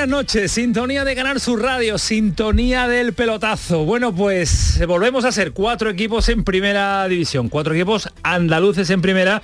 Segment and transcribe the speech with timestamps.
[0.00, 0.52] Buenas noches.
[0.52, 3.84] Sintonía de ganar su radio, sintonía del pelotazo.
[3.84, 9.42] Bueno, pues volvemos a ser cuatro equipos en primera división, cuatro equipos andaluces en primera.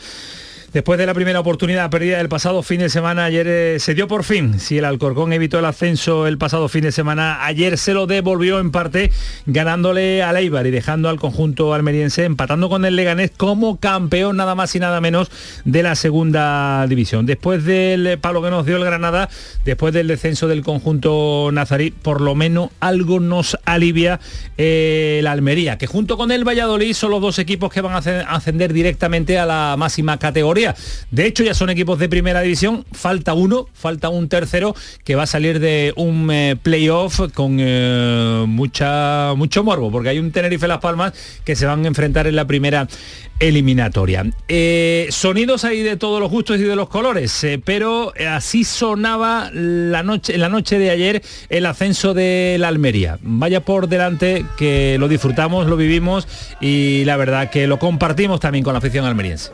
[0.76, 4.08] Después de la primera oportunidad perdida del pasado fin de semana, ayer eh, se dio
[4.08, 4.60] por fin.
[4.60, 8.58] Si el Alcorcón evitó el ascenso el pasado fin de semana, ayer se lo devolvió
[8.58, 9.10] en parte
[9.46, 14.54] ganándole al Eibar y dejando al conjunto almeriense empatando con el Leganés como campeón nada
[14.54, 15.30] más y nada menos
[15.64, 17.24] de la segunda división.
[17.24, 19.30] Después del palo que nos dio el Granada,
[19.64, 24.20] después del descenso del conjunto nazarí, por lo menos algo nos alivia
[24.58, 28.02] eh, la Almería, que junto con el Valladolid son los dos equipos que van a
[28.02, 30.65] ascend- ascender directamente a la máxima categoría.
[31.10, 35.24] De hecho, ya son equipos de primera división, falta uno, falta un tercero que va
[35.24, 40.66] a salir de un eh, playoff con eh, mucha, mucho morbo, porque hay un Tenerife
[40.66, 41.12] Las Palmas
[41.44, 42.88] que se van a enfrentar en la primera
[43.38, 44.24] eliminatoria.
[44.48, 49.50] Eh, sonidos ahí de todos los gustos y de los colores, eh, pero así sonaba
[49.52, 53.18] la noche, en la noche de ayer el ascenso de la Almería.
[53.22, 56.28] Vaya por delante que lo disfrutamos, lo vivimos
[56.60, 59.50] y la verdad que lo compartimos también con la afición almeriense.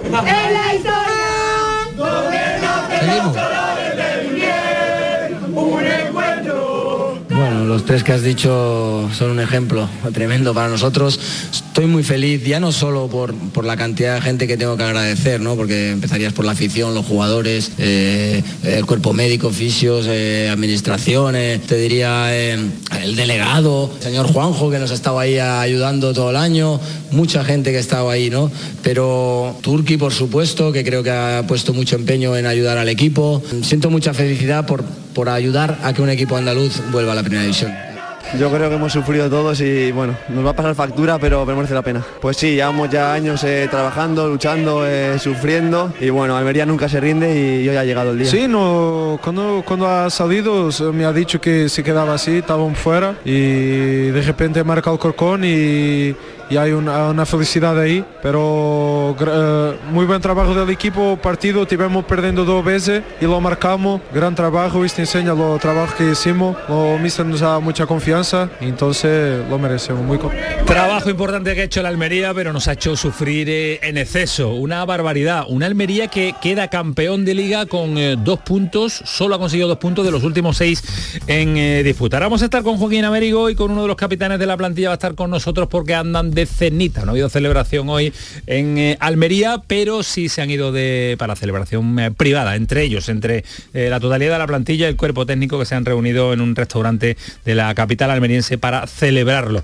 [7.65, 11.19] Los tres que has dicho son un ejemplo tremendo para nosotros.
[11.53, 14.85] Estoy muy feliz, ya no solo por, por la cantidad de gente que tengo que
[14.85, 15.57] agradecer, ¿no?
[15.57, 21.77] porque empezarías por la afición, los jugadores, eh, el cuerpo médico, fisios, eh, administraciones, te
[21.77, 22.59] diría eh,
[23.03, 27.45] el delegado, el señor Juanjo que nos ha estado ahí ayudando todo el año, mucha
[27.45, 28.51] gente que ha estado ahí, ¿no?
[28.83, 33.43] Pero Turki, por supuesto, que creo que ha puesto mucho empeño en ayudar al equipo.
[33.63, 34.85] Siento mucha felicidad por,
[35.15, 37.92] por ayudar a que un equipo andaluz vuelva a la primera división.
[38.39, 41.75] Yo creo que hemos sufrido todos y bueno, nos va a pasar factura, pero, merece
[41.75, 42.03] la pena.
[42.21, 46.99] Pues sí, llevamos ya años eh, trabajando, luchando, eh, sufriendo y bueno, Almería nunca se
[46.99, 48.31] rinde y hoy ha llegado el día.
[48.31, 53.17] Sí, no, cuando, cuando ha salido me ha dicho que se quedaba así, estaban fuera
[53.25, 56.15] y de repente marca el Corcón y,
[56.53, 62.05] y hay una, una felicidad ahí, pero eh, muy buen trabajo del equipo, partido tivemos
[62.05, 66.99] perdiendo dos veces y lo marcamos, gran trabajo, esto enseña lo trabajo que hicimos, lo
[66.99, 70.19] mister nos da mucha confianza entonces lo merecemos, muy
[70.67, 74.51] Trabajo importante que ha hecho la Almería, pero nos ha hecho sufrir eh, en exceso.
[74.51, 75.45] Una barbaridad.
[75.49, 79.79] Una Almería que queda campeón de liga con eh, dos puntos, solo ha conseguido dos
[79.79, 80.83] puntos de los últimos seis
[81.27, 82.19] en disputa.
[82.21, 84.89] Vamos a estar con Joaquín Américo y con uno de los capitanes de la plantilla
[84.89, 87.03] va a estar con nosotros porque andan de cenita.
[87.03, 88.13] No ha habido celebración hoy
[88.47, 93.09] en eh, Almería, pero sí se han ido de, para celebración eh, privada, entre ellos,
[93.09, 93.45] entre
[93.75, 96.41] eh, la totalidad de la plantilla y el cuerpo técnico que se han reunido en
[96.41, 99.63] un restaurante de la capital almeriense para celebrarlo.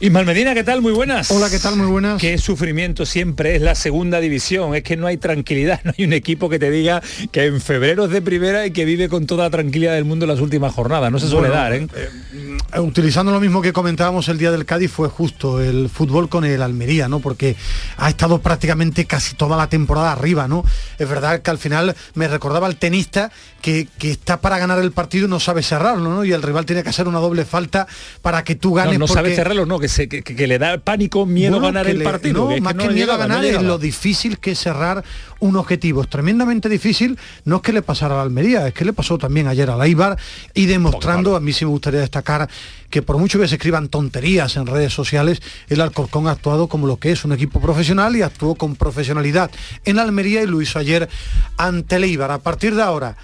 [0.00, 0.82] Ismael Medina, ¿qué tal?
[0.82, 1.30] Muy buenas.
[1.30, 1.76] Hola, ¿qué tal?
[1.76, 2.20] Muy buenas.
[2.20, 4.74] Qué sufrimiento siempre es la segunda división.
[4.74, 7.00] Es que no hay tranquilidad, no hay un equipo que te diga
[7.32, 10.26] que en febrero es de primera y que vive con toda la tranquilidad del mundo
[10.26, 11.10] las últimas jornadas.
[11.10, 11.86] No se suele Bueno, dar, ¿eh?
[11.94, 16.44] Eh, Utilizando lo mismo que comentábamos el día del Cádiz fue justo el fútbol con
[16.44, 17.20] el Almería, ¿no?
[17.20, 17.54] Porque
[17.96, 20.64] ha estado prácticamente casi toda la temporada arriba, ¿no?
[20.98, 23.30] Es verdad que al final me recordaba al tenista
[23.62, 26.24] que, que está para ganar el partido y no sabe cerrarlo, ¿no?
[26.24, 27.86] Y el rival tiene que hacer una doble falta
[28.22, 28.98] para que tú No, ganes.
[28.98, 31.70] no sabe porque- cerrarlo, no, que, se- que, que le da pánico, miedo Bueno, a
[31.70, 32.50] ganar el le- partido.
[32.50, 35.04] No, más que no miedo a llegaba, no ganar es lo difícil que es cerrar
[35.38, 36.02] un objetivo.
[36.02, 37.18] Es tremendamente difícil.
[37.44, 39.76] No es que le pasara a la Almería, es que le pasó también ayer a
[39.76, 40.18] la Ibar
[40.54, 42.48] y demostrando, a mí sí me gustaría destacar
[42.90, 46.86] que por mucho que se escriban tonterías en redes sociales, el Alcorcón ha actuado como
[46.86, 49.50] lo que es un equipo profesional y actuó con profesionalidad
[49.84, 51.08] en Almería y lo hizo ayer
[51.56, 52.30] ante el Ibar.
[52.30, 53.16] A partir de ahora,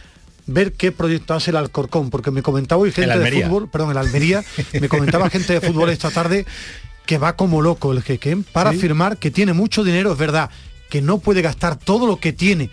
[0.46, 3.98] ver qué proyecto hace el Alcorcón, porque me comentaba hoy gente de fútbol, perdón, el
[3.98, 4.42] Almería,
[4.80, 6.46] me comentaba gente de fútbol esta tarde
[7.06, 10.50] que va como loco el jeque para afirmar que tiene mucho dinero, es verdad,
[10.88, 12.70] que no puede gastar todo lo que tiene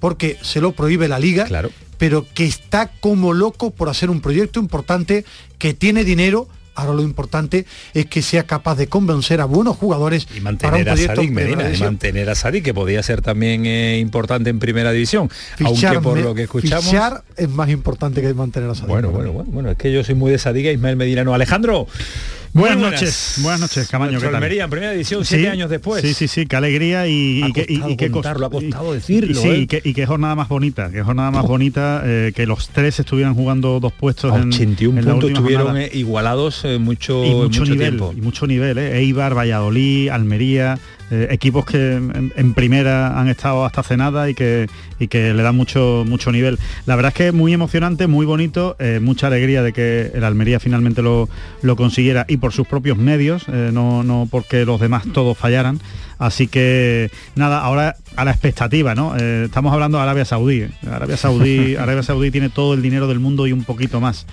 [0.00, 1.70] porque se lo prohíbe la liga, Claro.
[1.98, 5.24] Pero que está como loco por hacer un proyecto importante,
[5.58, 6.48] que tiene dinero.
[6.78, 7.64] Ahora lo importante
[7.94, 11.30] es que sea capaz de convencer a buenos jugadores y para un mantener a Sadik
[11.30, 15.30] Medina, y mantener a Sadik, que podía ser también eh, importante en primera división.
[15.56, 16.84] Fichar, aunque por lo que escuchamos.
[16.84, 18.90] fichar es más importante que mantener a Sadik.
[18.90, 21.32] Bueno, bueno, bueno, bueno, es que yo soy muy de Sadik y Ismael Medina no.
[21.32, 21.86] Alejandro,
[22.60, 24.18] Buenas, noches, buenas noches, Camaño.
[24.18, 24.34] ¿qué tal?
[24.36, 26.00] Almería en primera edición, siete años después.
[26.02, 29.40] Sí, sí, sí, qué alegría y, Ha y, que- y- qué ha costado y- decirlo,
[29.40, 29.58] Sí, ¿eh?
[29.58, 32.98] y, qué, y qué jornada más bonita, qué jornada más bonita eh, que los tres
[32.98, 37.60] estuvieran jugando dos puestos en, 81 en la puntos estuvieron eh, igualados eh, mucho, mucho,
[37.60, 38.14] mucho nivel, tiempo.
[38.16, 38.98] y mucho nivel, ¿eh?
[39.00, 40.78] Eibar, Valladolid, Almería,
[41.10, 44.68] eh, equipos que en, en primera han estado hasta hace nada y que,
[44.98, 46.58] y que le dan mucho, mucho nivel.
[46.86, 50.24] La verdad es que es muy emocionante, muy bonito, eh, mucha alegría de que el
[50.24, 51.28] Almería finalmente lo,
[51.62, 55.80] lo consiguiera y por sus propios medios, eh, no, no porque los demás todos fallaran.
[56.18, 59.14] Así que nada, ahora a la expectativa, ¿no?
[59.18, 60.66] Eh, estamos hablando de Arabia Saudí.
[60.90, 64.26] Arabia Saudí, Arabia Saudí tiene todo el dinero del mundo y un poquito más.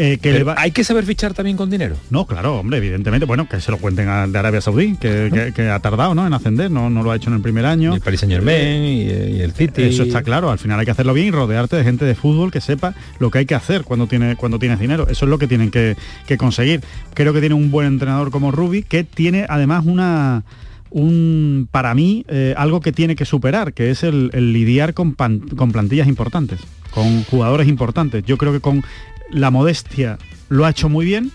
[0.00, 1.96] Eh, que le va- Hay que saber fichar también con dinero.
[2.10, 5.52] no, claro, hombre, evidentemente, bueno, que se lo cuenten a, de Arabia Saudí, que, que-
[5.52, 6.26] que ha tardado ¿no?
[6.26, 7.94] en ascender, no, no lo ha hecho en el primer año.
[7.94, 9.82] El Paris Saint Germain y, eh, y el City.
[9.82, 12.50] Eso está claro, al final hay que hacerlo bien y rodearte de gente de fútbol
[12.52, 15.08] que sepa lo que hay que hacer cuando, tiene, cuando tienes dinero.
[15.10, 15.96] Eso es lo que tienen que,
[16.26, 16.80] que conseguir.
[17.14, 20.44] Creo que tiene un buen entrenador como Rubi, que tiene además una
[20.90, 25.14] un para mí eh, algo que tiene que superar, que es el, el lidiar con,
[25.14, 26.60] pan- con plantillas importantes,
[26.92, 28.24] con jugadores importantes.
[28.24, 28.82] Yo creo que con
[29.30, 31.32] la modestia lo ha hecho muy bien.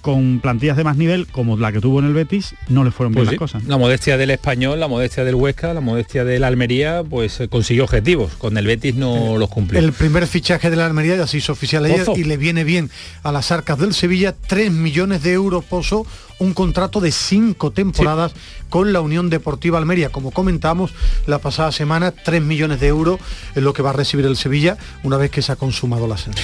[0.00, 3.12] Con plantillas de más nivel, como la que tuvo en el Betis, no le fueron
[3.12, 3.64] bien Pues las sí, cosas.
[3.68, 7.84] La modestia del español, la modestia del Huesca, la modestia del Almería, pues eh, consiguió
[7.84, 8.32] objetivos.
[8.34, 9.78] Con el Betis no los cumplió.
[9.78, 12.90] El primer fichaje de la Almería ya se hizo oficial ayer y le viene bien
[13.22, 16.04] a las arcas del Sevilla 3 millones de euros Pozo,
[16.40, 18.32] un contrato de cinco temporadas
[18.70, 20.08] con la Unión Deportiva Almería.
[20.08, 20.92] Como comentamos
[21.28, 23.20] la pasada semana, 3 millones de euros
[23.54, 26.16] es lo que va a recibir el Sevilla una vez que se ha consumado la
[26.16, 26.42] ascenso.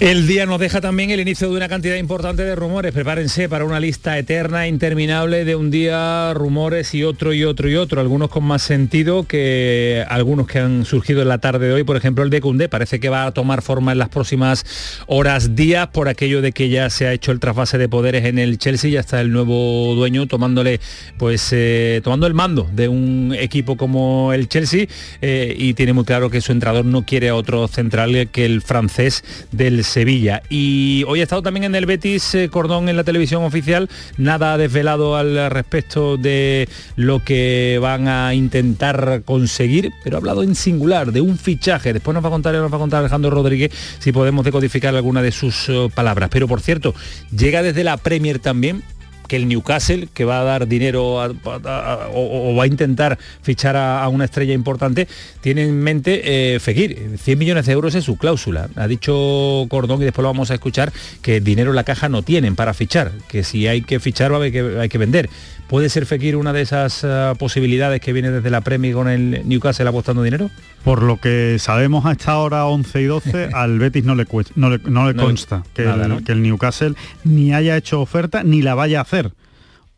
[0.00, 2.94] El día nos deja también el inicio de una cantidad importante de rumores.
[2.94, 7.76] Prepárense para una lista eterna, interminable, de un día rumores y otro y otro y
[7.76, 8.00] otro.
[8.00, 11.84] Algunos con más sentido que algunos que han surgido en la tarde de hoy.
[11.84, 14.64] Por ejemplo, el de Cundé parece que va a tomar forma en las próximas
[15.06, 18.38] horas, días, por aquello de que ya se ha hecho el trasvase de poderes en
[18.38, 18.90] el Chelsea.
[18.90, 20.80] Ya está el nuevo dueño tomándole,
[21.18, 24.86] pues, eh, tomando el mando de un equipo como el Chelsea
[25.20, 28.62] eh, y tiene muy claro que su entrenador no quiere a otro central que el
[28.62, 29.22] francés
[29.52, 30.42] del Sevilla.
[30.48, 34.56] Y hoy ha estado también en el Betis eh, Cordón en la televisión oficial, nada
[34.56, 41.10] desvelado al respecto de lo que van a intentar conseguir, pero ha hablado en singular
[41.10, 41.92] de un fichaje.
[41.92, 45.22] Después nos va a contar, nos va a contar Alejandro Rodríguez si podemos decodificar alguna
[45.22, 46.30] de sus eh, palabras.
[46.32, 46.94] Pero por cierto,
[47.36, 48.82] llega desde la Premier también
[49.30, 54.08] que el Newcastle, que va a dar dinero o, va a intentar fichar a, a
[54.08, 55.06] una estrella importante,
[55.40, 57.16] tiene en mente eh, Fekir.
[57.16, 58.68] 100 millones de euros es su cláusula.
[58.74, 60.92] Ha dicho Cordón, y después lo vamos a escuchar,
[61.22, 64.34] que dinero en la caja no tienen para fichar, que si hay que fichar va
[64.34, 65.30] a haber que, hay que vender.
[65.70, 69.42] ¿Puede ser Fekir una de esas ah, posibilidades que viene desde la Premier con el
[69.44, 70.50] Newcastle apostando dinero?
[70.82, 74.26] Por lo que sabemos a esta hora 11 y 12, al Betis no le,
[74.56, 76.24] no le, no le No le- consta que, nada, el, ¿no?
[76.24, 79.30] que el Newcastle ni haya hecho oferta ni la vaya a hacer.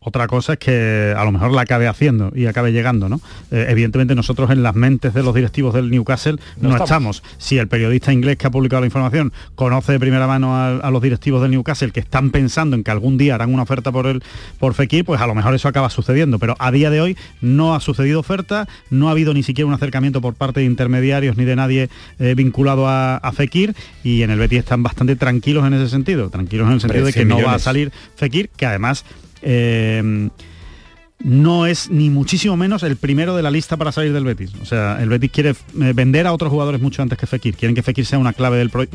[0.03, 3.21] Otra cosa es que a lo mejor la acabe haciendo y acabe llegando, ¿no?
[3.51, 7.17] Eh, evidentemente nosotros en las mentes de los directivos del Newcastle no, No estamos.
[7.17, 7.23] estamos.
[7.37, 10.91] Si el periodista inglés que ha publicado la información conoce de primera mano a, a
[10.91, 14.07] los directivos del Newcastle que están pensando en que algún día harán una oferta por
[14.07, 14.23] el
[14.59, 16.39] por Fekir, pues a lo mejor eso acaba sucediendo.
[16.39, 19.73] Pero a día de hoy no ha sucedido oferta, no ha habido ni siquiera un
[19.73, 21.89] acercamiento por parte de intermediarios ni de nadie
[22.19, 26.29] eh, vinculado a, a Fekir y en el Betis están bastante tranquilos en ese sentido,
[26.29, 29.05] tranquilos en el sentido de que 100 no va a salir Fekir, que además
[29.43, 30.29] eh,
[31.23, 34.51] no es ni muchísimo menos el primero de la lista para salir del Betis.
[34.61, 35.55] O sea, el Betis quiere eh,
[35.95, 37.55] vender a otros jugadores mucho antes que Fekir.
[37.55, 38.85] Quieren que Fekir sea una clave del pro-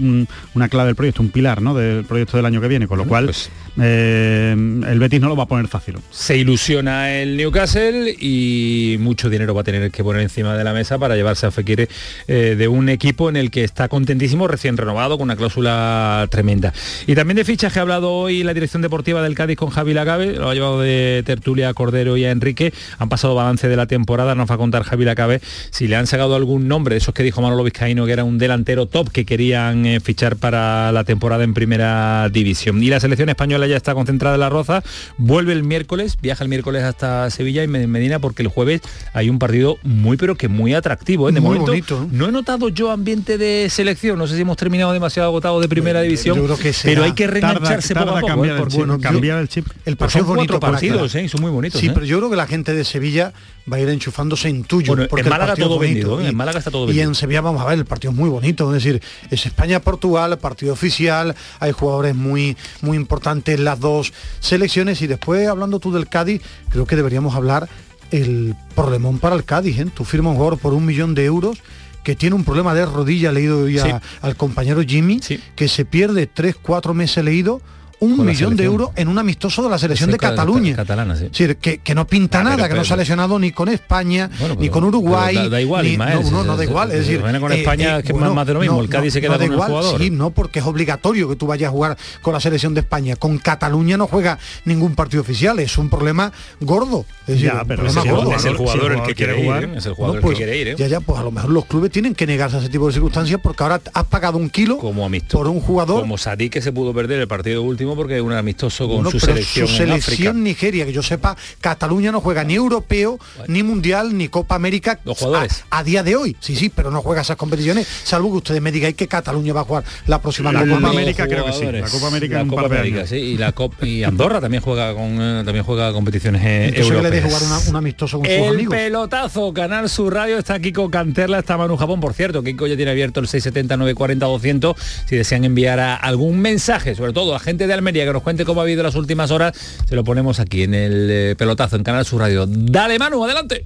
[0.55, 1.75] una clave del proyecto, un pilar, ¿no?
[1.75, 2.87] Del proyecto del año que viene.
[2.87, 5.97] Con lo cual pues- eh, el Betis no lo va a poner fácil.
[6.11, 10.73] se ilusiona el Newcastle y mucho dinero va a tener que poner encima de la
[10.75, 11.89] mesa para llevarse a Fekir
[12.27, 16.75] eh, de un equipo en el que está contentísimo, recién renovado, con una cláusula tremenda.
[17.07, 19.95] Y también de fichas que ha hablado hoy la dirección deportiva del Cádiz con Javi
[19.95, 23.77] Lacabe, lo ha llevado de tertulia a Cordero y a Enrique, han pasado balance de
[23.77, 26.99] la temporada, nos va a contar Javi Lacabe si le han sacado algún nombre, de
[26.99, 30.93] esos que dijo Manolo Vizcaíno que era un delantero top que querían eh, fichar para
[30.93, 32.83] la temporada en primera división.
[32.83, 34.83] Y la selección española ya está concentrada en la Roza,
[35.17, 38.81] vuelve el miércoles, viaja el miércoles hasta Sevilla y Medina porque el jueves
[39.13, 41.29] hay un partido muy pero que muy atractivo.
[41.29, 41.33] ¿eh?
[41.33, 42.19] De Muy momento bonito, ¿no?
[42.19, 45.69] no he notado yo ambiente de selección, no sé si hemos terminado demasiado agotados de
[45.69, 48.33] primera división, yo creo que será- pero hay que reengancharse tarda poco a poco.
[48.33, 48.63] cambiar, ¿eh?
[48.63, 49.67] el chip, bueno, cambiar el chip.
[49.85, 51.25] El partido son cuatro partidos, ¿eh?
[51.25, 51.81] y son muy bonitos.
[51.81, 51.91] Sí, ¿eh?
[51.95, 53.33] pero yo creo que la gente de Sevilla
[53.71, 54.95] va a ir enchufándose en tuyo.
[54.95, 55.95] Bueno, porque en el Málaga partido es todo bonito.
[56.09, 56.25] vendido, ¿eh?
[56.25, 57.09] Y- En Málaga está todo Y vendido.
[57.09, 58.75] en Sevilla vamos a ver, el partido es muy bonito.
[58.75, 65.01] Es decir, es España-Portugal, partido oficial, hay jugadores muy, muy importantes en las dos selecciones.
[65.03, 67.69] Y después, hablando tú del Cádiz, creo que deberíamos hablar
[68.11, 69.79] el problemón para el Cádiz.
[69.79, 69.87] ¿eh?
[69.95, 71.59] Tú firmas un jugador por un millón de euros
[72.05, 73.91] que tiene un problema de rodilla, leído ya Sí.
[74.23, 75.41] al compañero Jimmy, Sí.
[75.55, 77.61] que se pierde tres, cuatro meses leído
[78.01, 80.77] un millón de euros en un amistoso de la selección de Cataluña.
[80.77, 81.31] Catalana, sí.
[81.61, 84.69] que, que, no pinta ah, nada, que no se ha lesionado ni con España, ni
[84.69, 85.49] con Uruguay.
[85.49, 85.99] Da, igual,
[86.31, 86.93] no, no, da igual.
[86.93, 89.39] Es decir, con España, eh, que es más, de lo mismo, el Cádiz se queda
[89.39, 90.01] con el jugador.
[90.01, 93.17] Sí, no, porque es obligatorio que tú vayas a jugar con la selección de España.
[93.17, 97.05] Con Cataluña no juega ningún partido oficial, es un problema gordo.
[97.27, 100.27] Es ya, pero es, el jugador el que quiere jugar, es el jugador el que
[100.27, 100.69] pues, quiere ir.
[100.69, 100.75] ¿eh?
[100.79, 102.93] Ya, ya, pues a lo mejor los clubes tienen que negarse a ese tipo de
[102.93, 106.01] circunstancias porque ahora has pagado un kilo como por un jugador.
[106.01, 109.21] Como Sadik que se pudo perder el partido último porque es un amistoso con su
[109.21, 109.69] selección.
[109.69, 114.55] Su selección Nigeria, que yo sepa, Cataluña no juega ni europeo, ni mundial, ni Copa
[114.55, 115.65] América los jugadores.
[115.71, 116.37] A, día de hoy.
[116.41, 119.63] Sí, sí, pero no juega esas competiciones, salvo que ustedes me digáis que Cataluña va
[119.63, 121.65] a jugar la próxima la Copa América creo que sí.
[121.65, 125.21] La Copa América, la Copa América sí, y la Copa y Andorra también juega con
[125.21, 127.13] eh, también juega competiciones eh, europeas.
[127.13, 128.75] le jugar un amistoso con el sus amigos.
[128.75, 132.77] pelotazo, Canal Sur Radio está aquí con Canterla, está Manu Japón, por cierto, Kiko ya
[132.77, 134.77] tiene abierto el 670 940 200
[135.07, 138.61] si desean enviar algún mensaje, sobre todo a gente de Almería que nos cuente cómo
[138.61, 139.57] ha habido las últimas horas,
[139.89, 142.45] se lo ponemos aquí en el eh, pelotazo en Canal Sur Radio.
[142.47, 143.65] Dale Manu, adelante.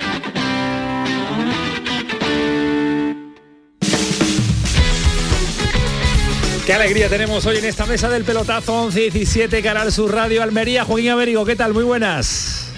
[6.71, 10.85] Qué alegría tenemos hoy en esta mesa del pelotazo 11-17 Canal Sur Radio Almería.
[10.85, 11.73] Joaquín Américo, ¿qué tal?
[11.73, 12.71] Muy buenas.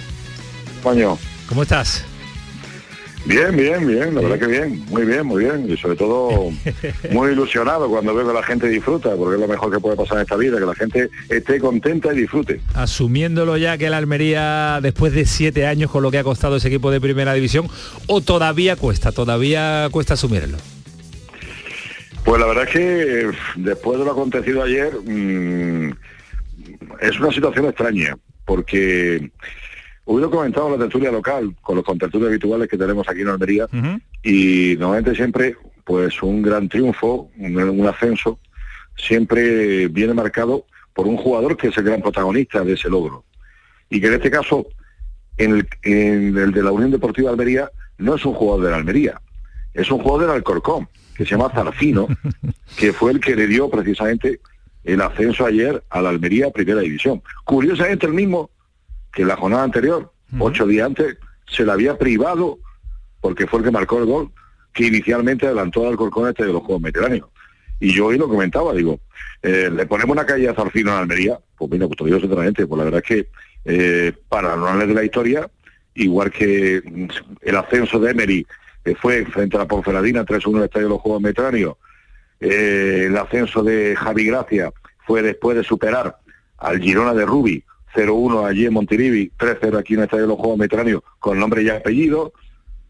[0.82, 1.16] Coño.
[1.48, 2.04] ¿Cómo estás?
[3.24, 5.70] Bien, bien, bien, la verdad que bien, muy bien, muy bien.
[5.70, 6.50] Y sobre todo
[7.12, 10.16] muy ilusionado cuando veo que la gente disfruta, porque es lo mejor que puede pasar
[10.16, 12.60] en esta vida, que la gente esté contenta y disfrute.
[12.74, 16.66] Asumiéndolo ya que la Almería, después de siete años con lo que ha costado ese
[16.66, 17.68] equipo de primera división,
[18.08, 20.58] o todavía cuesta, todavía cuesta asumirlo.
[22.24, 25.90] Pues la verdad es que después de lo acontecido ayer mm,
[27.00, 28.16] es una situación extraña,
[28.46, 29.30] porque
[30.06, 33.66] hubiera comentado la tertulia local con los contertulios habituales que tenemos aquí en Almería
[34.22, 38.38] y normalmente siempre pues un gran triunfo, un, ascenso,
[38.96, 40.64] siempre viene marcado
[40.94, 43.24] por un jugador que es el gran protagonista de ese logro.
[43.90, 44.66] Y que en este caso,
[45.36, 48.76] en el, en el de la Unión Deportiva Almería, no es un jugador de la
[48.78, 49.20] Almería,
[49.74, 52.08] es un jugador del Alcorcón que se llama Zarfino,
[52.76, 54.40] que fue el que le dio precisamente
[54.84, 57.22] el ascenso ayer a la Almería Primera División.
[57.44, 58.50] Curiosamente el mismo
[59.12, 61.16] que en la jornada anterior, ocho días antes,
[61.46, 62.58] se le había privado,
[63.20, 64.30] porque fue el que marcó el gol,
[64.72, 67.28] que inicialmente adelantó al Corcón este de los Juegos Mediterráneos.
[67.80, 69.00] Y yo hoy lo comentaba, digo,
[69.42, 72.78] eh, le ponemos una calle a Zarfino en Almería, pues mira, pues todavía sinceramente, pues
[72.78, 73.28] la verdad es que
[73.64, 75.48] eh, para hablar de la historia,
[75.94, 76.82] igual que
[77.42, 78.46] el ascenso de Emery
[78.84, 81.76] que fue frente a la Ponferradina 3-1 en el Estadio de los Juegos Mediterráneos.
[82.40, 84.72] Eh, el ascenso de Javi Gracia
[85.06, 86.18] fue después de superar
[86.58, 87.64] al Girona de Rubi
[87.94, 91.62] 0-1 allí en Montilivi, 3-0 aquí en el Estadio de los Juegos Mediterráneos con nombre
[91.62, 92.32] y apellido.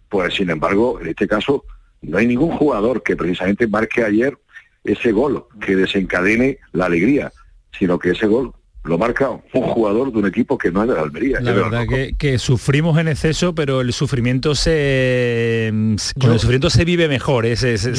[0.09, 1.65] Pues sin embargo, en este caso,
[2.03, 4.39] no hay ningún jugador que precisamente marque ayer
[4.83, 7.33] ese gol que desencadene la alegría,
[7.79, 8.53] sino que ese gol
[8.85, 11.41] lo marca un jugador de un equipo que no es de la Almería.
[11.41, 11.87] La verdad
[12.19, 15.73] que, sufrimos en exceso, pero el sufrimiento se
[16.21, 17.57] con el sufrimiento se vive mejor, ¿eh?
[17.57, 17.95] se, se,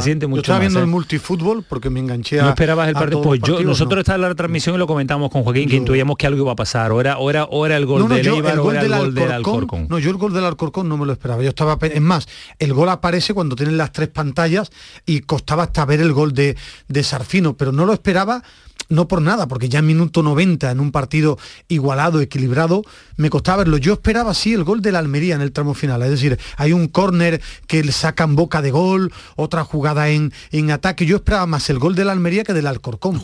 [0.00, 0.38] siente mucho.
[0.38, 0.88] Yo estaba viendo el ¿eh?
[0.88, 2.44] multifútbol porque me enganché a.
[2.44, 3.22] No esperabas el partido.
[3.22, 4.14] Pues yo, nosotros no.
[4.14, 6.90] en la retransmisión y lo comentamos con Joaquín, que intuíamos que algo iba a pasar.
[6.90, 9.30] O era, o era, o era el gol del Eibar o era el gol del
[9.30, 9.86] Alcorcón.
[9.88, 11.40] No, yo el gol del Alcorcón no me lo esperaba.
[11.42, 11.78] Yo estaba.
[11.80, 12.26] Es más,
[12.58, 14.72] el gol aparece cuando tienen las tres pantallas
[15.04, 16.56] y costaba hasta ver el gol de,
[16.88, 18.42] de Sarfino, pero no lo esperaba
[18.88, 21.38] no por nada, porque ya en minuto 90, en un partido
[21.68, 22.82] igualado, equilibrado,
[23.16, 23.78] me costaba verlo.
[23.78, 26.72] Yo esperaba sí el gol de la Almería en el tramo final, es decir, hay
[26.72, 31.06] un córner que le sacan boca de gol, otra jugada en, en ataque.
[31.06, 33.20] Yo esperaba más el gol de la Almería que del Alcorcón.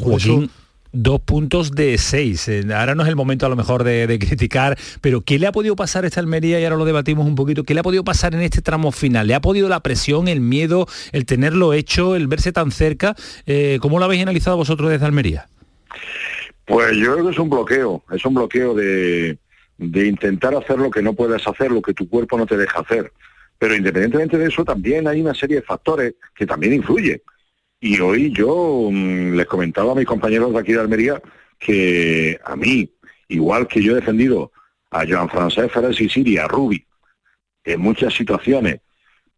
[0.95, 2.49] Dos puntos de seis.
[2.49, 5.52] Eh, ahora no es el momento a lo mejor de, criticar, pero ¿qué le ha
[5.52, 6.61] podido pasar a esta Almería?
[6.61, 7.64] Y ahora lo debatimos un poquito.
[7.64, 9.26] ¿Qué le ha podido pasar en este tramo final?
[9.26, 13.16] ¿Le ha podido la presión, el miedo, el tenerlo hecho, el verse tan cerca?
[13.47, 15.49] Eh, ¿Cómo lo habéis analizado vosotros desde Almería?
[16.64, 19.38] Pues yo creo que es un bloqueo, es un bloqueo de,
[19.78, 23.12] intentar hacer lo que no puedes hacer, lo que tu cuerpo no te deja hacer.
[23.58, 27.20] Pero independientemente de eso, también hay una serie de factores que también influyen.
[27.80, 31.20] Y hoy yo mm, les comentaba a mis compañeros de aquí de Almería
[31.58, 32.90] que a mí,
[33.28, 34.52] igual que yo he defendido
[34.90, 36.84] a Joan Francés Ferrer y Siria, a Rubi,
[37.64, 38.80] en muchas situaciones,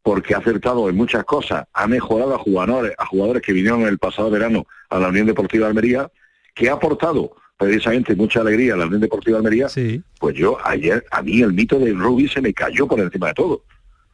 [0.03, 3.99] porque ha acertado en muchas cosas, ha mejorado a jugadores, a jugadores que vinieron el
[3.99, 6.11] pasado verano a la Unión Deportiva de Almería,
[6.55, 9.69] que ha aportado precisamente mucha alegría a la Unión Deportiva de Almería,
[10.19, 13.35] pues yo ayer, a mí el mito de Rubí se me cayó por encima de
[13.35, 13.65] todo.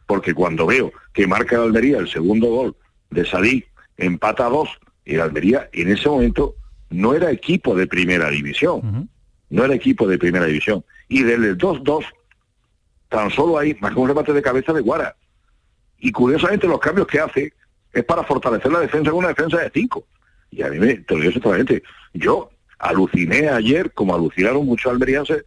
[0.06, 2.76] Porque cuando veo que marca la Almería el segundo gol
[3.11, 3.64] de Sadí,
[3.97, 4.68] empata a dos,
[5.04, 6.54] y la Almería en ese momento
[6.90, 9.09] no era equipo de primera división.
[9.49, 10.85] No era equipo de primera división.
[11.09, 12.04] Y del 2-2,
[13.09, 15.16] tan solo hay más que un remate de cabeza de Guara.
[15.99, 17.52] Y curiosamente los cambios que hace
[17.92, 20.04] es para fortalecer la defensa con una defensa de cinco.
[20.50, 25.45] Y a mí me, te lo digo sinceramente, yo aluciné ayer, como alucinaron muchos almerienses,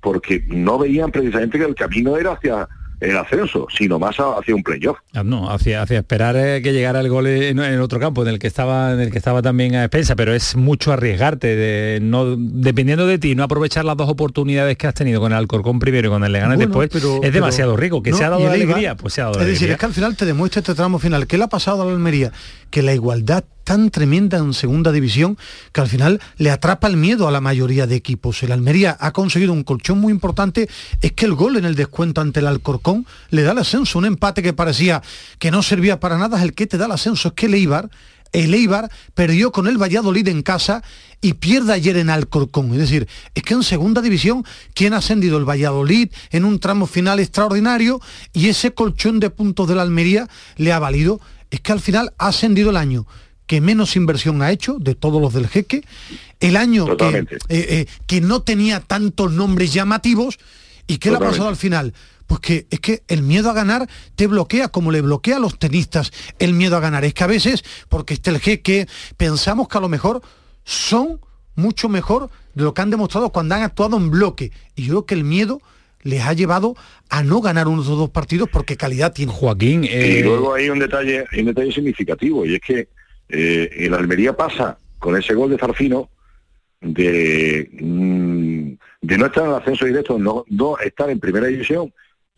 [0.00, 2.68] porque no veían precisamente que el camino era hacia
[3.00, 4.98] el ascenso, sino más hacia un playoff.
[5.12, 8.38] Ah, no, hacia, hacia esperar eh, que llegara el gol en, otro campo, en el
[8.38, 12.36] que estaba, en el que estaba también a despensa, pero es mucho arriesgarte, de, no,
[12.36, 16.08] dependiendo de ti, no aprovechar las dos oportunidades que has tenido con el Alcorcón primero
[16.08, 16.90] y con el Leganés después,
[17.22, 18.02] es demasiado rico.
[18.02, 20.16] Que se ha dado alegría, pues se ha dado Es decir, es que al final
[20.16, 21.26] te demuestra este tramo final.
[21.26, 22.32] ¿Qué le ha pasado a la Almería?
[22.70, 25.36] Que la igualdad tan tremenda en segunda división
[25.72, 28.40] que al final le atrapa el miedo a la mayoría de equipos.
[28.44, 32.20] El Almería ha conseguido un colchón muy importante, es que el gol en el descuento
[32.20, 35.02] ante el Alcorcón le da el ascenso, un empate que parecía
[35.40, 37.54] que no servía para nada, es el que te da el ascenso, es que el
[37.54, 37.90] Eibar
[38.32, 40.82] el Eibar perdió con el Valladolid en casa
[41.20, 42.72] y pierde ayer en Alcorcón.
[42.72, 45.38] Es decir, es que en segunda división, ¿quién ha ascendido?
[45.38, 48.00] El Valladolid en un tramo final extraordinario
[48.32, 51.20] y ese colchón de puntos de la Almería le ha valido.
[51.50, 53.06] Es que al final ha ascendido el año
[53.46, 55.82] que menos inversión ha hecho de todos los del jeque,
[56.40, 60.38] el año que, eh, eh, que, no tenía tantos nombres llamativos
[60.86, 61.94] y qué le ha pasado al final.
[62.26, 65.58] Pues que es que el miedo a ganar te bloquea, como le bloquea a los
[65.60, 67.04] tenistas el miedo a ganar.
[67.04, 70.22] Es que a veces, porque este el jeque, pensamos que a lo mejor
[70.64, 71.20] son
[71.54, 74.50] mucho mejor de lo que han demostrado cuando han actuado en bloque.
[74.74, 75.62] Y yo creo que el miedo
[76.02, 76.74] les ha llevado
[77.10, 79.32] a no ganar unos o dos partidos porque calidad tiene.
[79.32, 79.84] Joaquín.
[79.84, 82.88] Y eh, luego hay un detalle, hay un detalle significativo, y es que
[83.28, 86.08] eh, el Almería pasa con ese gol de Zarfino
[86.80, 91.92] de, mm, de no estar en el ascenso directo, no, no estar en primera división,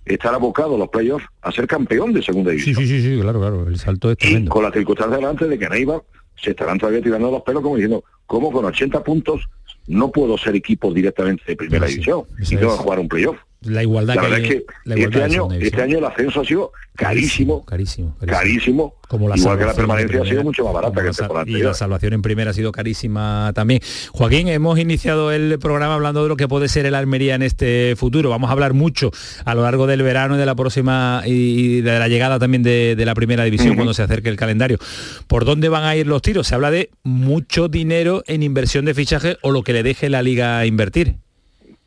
[0.05, 2.77] estar abocado a los playoffs a ser campeón de segunda división.
[2.77, 4.51] Sí, sí, sí, claro, claro, el salto es tremendo.
[4.51, 6.03] con la circunstancia delante de que Neibar
[6.37, 9.49] se estarán todavía tirando los pelos como diciendo, ¿cómo con 80 puntos
[9.87, 13.39] no puedo ser equipo directamente de primera división y tengo que jugar un playoff?
[13.63, 17.65] La igualdad la verdad es que este año este año el ascenso ha sido carísimo
[17.65, 21.45] carísimo carísimo, Como la igual que la permanencia ha sido mucho más barata que la,
[21.47, 23.81] y la salvación en primera ha sido carísima también.
[24.13, 27.95] Joaquín hemos iniciado el programa hablando de lo que puede ser el Almería en este
[27.97, 28.31] futuro.
[28.31, 29.11] Vamos a hablar mucho
[29.45, 32.97] a lo largo del verano y de la próxima y de la llegada también de,
[32.99, 34.79] la primera división cuando se acerque el calendario.
[35.27, 38.95] Por dónde van a ir los tiros se habla de mucho dinero en inversión de
[38.95, 41.17] fichaje o lo que le deje la liga a invertir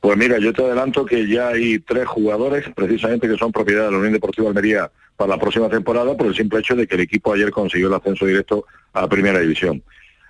[0.02, 3.92] pues mira, yo te adelanto que ya hay tres jugadores precisamente que son propiedad de
[3.92, 7.02] la Unión Deportiva Almería para la próxima temporada por el simple hecho de que el
[7.02, 9.84] equipo ayer consiguió el ascenso directo a Primera División.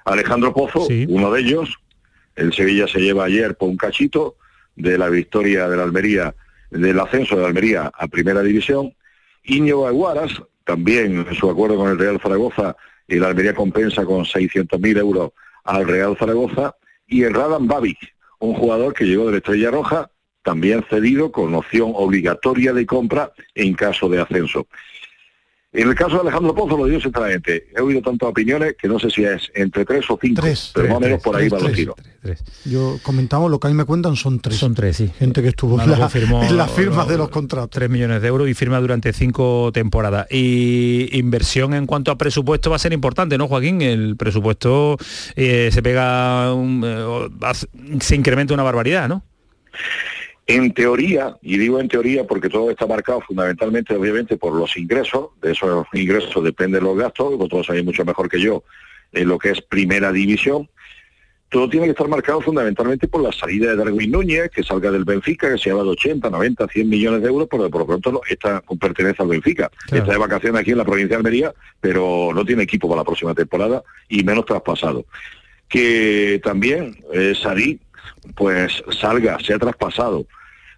[0.03, 1.79] Alejandro Pozo, uno de ellos,
[2.35, 4.35] el Sevilla se lleva ayer por un cachito
[4.75, 6.35] de la victoria de la Almería,
[6.69, 8.93] del ascenso de la Almería a Primera División.
[9.43, 12.75] Iñigo Aguaras, también en su acuerdo con el Real Zaragoza,
[13.07, 15.31] y la Almería compensa con 600.000 euros
[15.63, 16.75] al Real Zaragoza.
[17.07, 18.10] Y el Radan Babic,
[18.41, 20.11] un jugador que llegó de la Estrella Roja,
[20.43, 24.67] también cedido con opción obligatoria de compra en caso de ascenso.
[25.73, 28.99] En el caso de Alejandro Pozo lo digo sinceramente, he oído tantas opiniones que no
[28.99, 30.41] sé si es entre tres o cinco,
[30.73, 31.95] pero más o menos por ahí va los tiros.
[32.65, 34.57] Yo comentamos lo que a mí me cuentan son tres.
[34.57, 35.09] Son tres, sí.
[35.17, 37.69] Gente que estuvo No, en, la- firmó- en las firmas de los contratos.
[37.69, 40.27] 3 millones de euros y firma durante cinco temporadas.
[40.29, 43.81] Y inversión en cuanto a presupuesto va a ser importante, ¿no, Joaquín?
[43.81, 44.97] El presupuesto
[45.37, 49.23] eh, se pega, un- eh, se incrementa una barbaridad, ¿no?
[50.47, 55.29] En teoría, y digo en teoría porque todo está marcado fundamentalmente, obviamente, por los ingresos,
[55.41, 58.63] de esos ingresos dependen los gastos, vosotros sabéis mucho mejor que yo
[59.13, 60.67] en lo que es primera división,
[61.49, 65.03] todo tiene que estar marcado fundamentalmente por la salida de Darwin Núñez, que salga del
[65.03, 68.11] Benfica, que se habla de 80, 90, 100 millones de euros, pero por lo pronto
[68.13, 69.69] no- esta pertenece al Benfica.
[69.97, 73.05] Está de vacaciones aquí en la provincia de Almería, pero no tiene equipo para la
[73.05, 75.05] próxima temporada y menos traspasado.
[75.67, 77.79] Que también eh, Sarí,
[78.35, 80.25] pues salga, sea traspasado.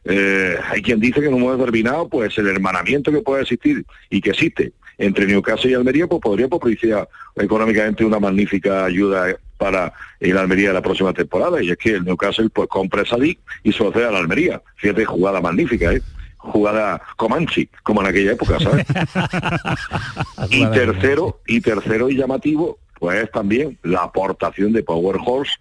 [0.06, 3.86] Eh, hay quien dice que en un momento determinado, pues el hermanamiento que puede existir
[4.10, 9.94] y que existe entre Newcastle y Almería, pues podría propiciar económicamente una magnífica ayuda para
[10.20, 11.62] el Almería de la próxima temporada.
[11.64, 14.62] Y es que el Newcastle pues compra a Sadik y se lo a la Almería.
[14.76, 16.02] Fíjate, jugada magnífica, ¿eh?
[16.38, 18.86] Jugada Comanche, como en aquella época, ¿sabes?
[20.50, 25.54] y tercero, y tercero y llamativo, pues también la aportación de Power Horse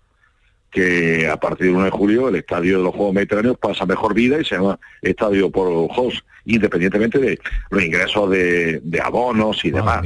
[0.72, 4.14] que a partir del 1 de julio el estadio de los Juegos Mediterráneos pasa mejor
[4.14, 7.38] vida y se llama Estadio por Host, independientemente de
[7.70, 10.00] los ingresos de, de abonos y demás.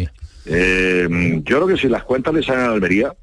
[0.45, 1.09] Eh,
[1.45, 3.15] yo creo que si las cuentas le salen a Almería,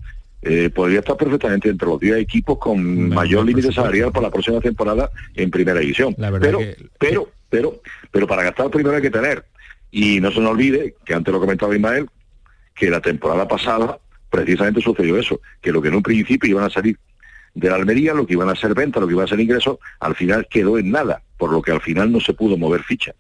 [0.41, 4.59] eh, podría estar perfectamente entre los 10 equipos con mayor límite salarial para la próxima
[4.61, 6.15] temporada en primera división.
[6.31, 9.43] verdad pero, que- pero, pero, pero para gastar primero hay que tener.
[9.91, 12.07] Y no se nos olvide, que antes lo comentaba Ismael,
[12.73, 16.69] que la temporada pasada precisamente sucedió eso, que lo que en un principio iban a
[16.69, 16.97] salir
[17.55, 19.79] de la Almería, lo que iban a ser venta, lo que iba a ser ingreso,
[19.99, 23.13] al final quedó en nada, por lo que al final no se pudo mover ficha.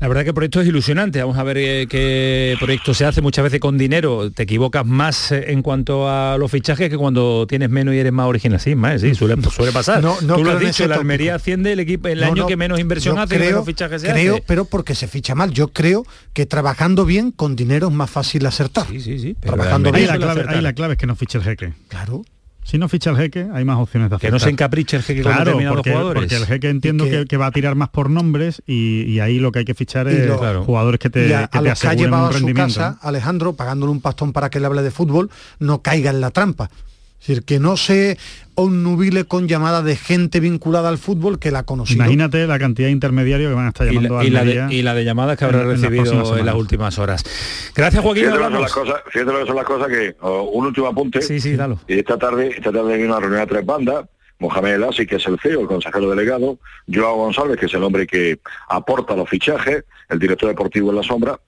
[0.00, 1.20] La verdad que el proyecto es ilusionante.
[1.20, 4.30] Vamos a ver eh, qué proyecto se hace muchas veces con dinero.
[4.30, 8.10] Te equivocas más eh, en cuanto a los fichajes que cuando tienes menos y eres
[8.10, 8.58] más original.
[8.58, 10.02] Sí, más, sí, suele, suele pasar.
[10.02, 11.00] No- no Tú lo has dicho, la tópico.
[11.02, 14.00] Almería asciende el equipo el No, año no, que menos inversión hace, creo, menos fichajes
[14.00, 14.44] se creo, hace.
[14.46, 15.50] pero porque se ficha mal.
[15.50, 18.86] Yo creo que trabajando bien con dinero es más fácil acertar.
[18.86, 19.36] Sí, sí, sí.
[19.38, 20.06] Trabajando ahí, bien.
[20.08, 21.74] la clave, ahí la clave es que no fiche el jeque.
[21.88, 22.22] Claro.
[22.70, 25.22] Si no ficha el jeque, hay más opciones de Que no se encapriche el jeque
[25.22, 26.22] con claro, determinados porque, jugadores.
[26.22, 29.50] porque el jeque entiendo que- va a tirar más por nombres y, y ahí lo
[29.50, 31.68] que hay que fichar es lo- claro, jugadores que te, Y a, que a te
[31.68, 34.60] los que ha aseguren llevado un a su casa, Alejandro, pagándole un pastón para que
[34.60, 36.70] le hable de fútbol, no caiga en la trampa.
[37.20, 38.16] Es decir, que no se
[38.54, 41.96] obnubile con llamadas de gente vinculada al fútbol que la ha conocido.
[42.02, 44.44] Imagínate la cantidad de intermediarios que van a estar y llamando la, a y la
[44.44, 47.22] de, y la de llamadas que habrá en- en las recibido en, las últimas horas.
[47.74, 48.24] Gracias, Joaquín.
[48.24, 48.62] Fíjate lo que son hablamos.
[48.62, 51.20] las cosas, fíjate lo que son las cosas que, oh, un último apunte.
[51.22, 51.78] Sí, sí, dalo.
[51.86, 54.06] Esta tarde, esta tarde hay una reunión de tres bandas.
[54.38, 56.58] Mohamed El Asi, que es el CEO, el consejero delegado,
[56.90, 58.38] Joao González, que es el hombre que
[58.70, 61.38] aporta los fichajes, el director deportivo en la sombra,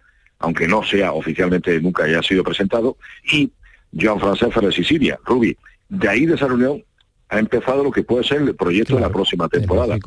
[0.41, 2.99] aunque no sea oficialmente, nunca haya sido presentado,
[3.33, 3.51] y
[3.93, 5.57] Joan Francés Ferrer Sicilia, Rubi.
[5.89, 6.83] De ahí de esa reunión
[7.29, 9.99] ha empezado lo que puede ser el proyecto de la próxima temporada.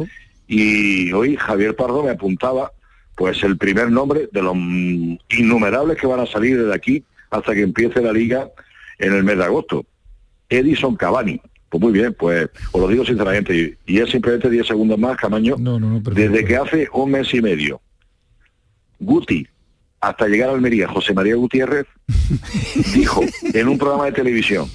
[0.47, 2.71] Y hoy Javier Pardo me apuntaba
[3.15, 7.61] pues el primer nombre de los innumerables que van a salir desde aquí hasta que
[7.61, 8.49] empiece la liga
[8.99, 9.85] en el mes de agosto.
[10.49, 11.41] Edison Cavani.
[11.69, 15.55] Pues muy bien, pues os lo digo sinceramente, y, es simplemente 10 segundos más, Camaño,
[16.13, 17.81] desde que hace un mes y medio,
[18.99, 19.45] Guti,
[20.01, 21.87] hasta llegar a Almería, José María Gutiérrez,
[22.93, 23.21] dijo
[23.53, 24.69] en un programa de televisión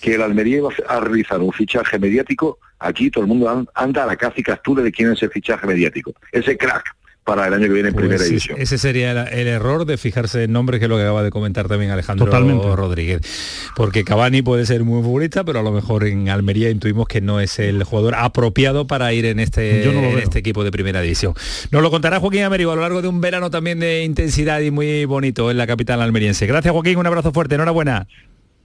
[0.00, 4.04] que el Almería iba a realizar un fichaje mediático, aquí todo el mundo an- anda
[4.04, 6.12] a la caza y captura de quién es el fichaje mediático.
[6.30, 6.94] Ese crack
[7.26, 8.56] para el año que viene en Pues primera división.
[8.60, 11.30] ese sería el, el error de fijarse en nombres, que es lo que acaba de
[11.30, 12.64] comentar también Alejandro Totalmente.
[12.76, 13.20] Rodríguez.
[13.74, 17.40] Porque Cavani puede ser muy futbolista, pero a lo mejor en Almería intuimos que no
[17.40, 20.22] es el jugador apropiado para ir en este, Yo no lo en veo.
[20.24, 21.34] este equipo de primera división.
[21.72, 24.70] Nos lo contará Joaquín Américo a lo largo de un verano también de intensidad y
[24.70, 26.46] muy bonito en la capital almeriense.
[26.46, 28.06] Gracias Joaquín, un abrazo fuerte, enhorabuena.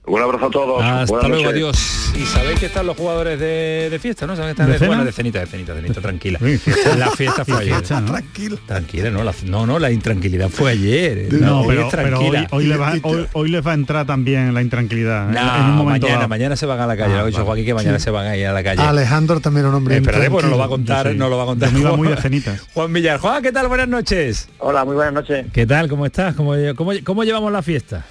[0.04, 0.82] Un abrazo a todos.
[0.82, 1.54] Hasta Buenas luego, noches.
[1.54, 2.12] adiós.
[2.20, 4.34] Y sabéis que están los jugadores de, de fiesta, ¿no?
[4.34, 6.38] ¿Saben que están ¿De de, bueno, de cenita, de cenita, de cenita, tranquila.
[6.42, 6.96] Sí, fiesta.
[6.96, 7.74] La fiesta fue ayer.
[7.76, 8.06] fiesta, ¿no?
[8.10, 8.58] Tranquilo.
[8.66, 11.32] Tranquila, no, la, no, no, la intranquilidad fue ayer.
[11.32, 12.48] No, hoy pero, es pero hoy, tranquila.
[12.50, 15.28] hoy le va, hoy, hoy les va a entrar también la intranquilidad.
[15.28, 16.28] en- No, en un momento mañana, dado.
[16.28, 17.12] mañana se van a la calle.
[17.14, 17.46] Ah, lo ha dicho vale.
[17.46, 18.04] Joaquín que mañana Sí.
[18.04, 18.82] se van a ir a la calle.
[18.82, 21.46] Alejandro también un hombre Esperaré, pues no lo va a contar, no lo va a
[21.46, 21.68] contar.
[21.68, 22.60] Yo me iba Juan- muy de cenitas.
[22.74, 23.20] Juan Villar.
[23.20, 23.68] Juan, ¿qué tal?
[23.68, 24.48] Buenas noches.
[24.58, 25.46] Hola, muy buenas noches.
[25.52, 25.88] ¿Qué tal?
[25.88, 26.34] ¿Cómo estás?
[26.34, 28.04] ¿Cómo, cómo, cómo llevamos la fiesta?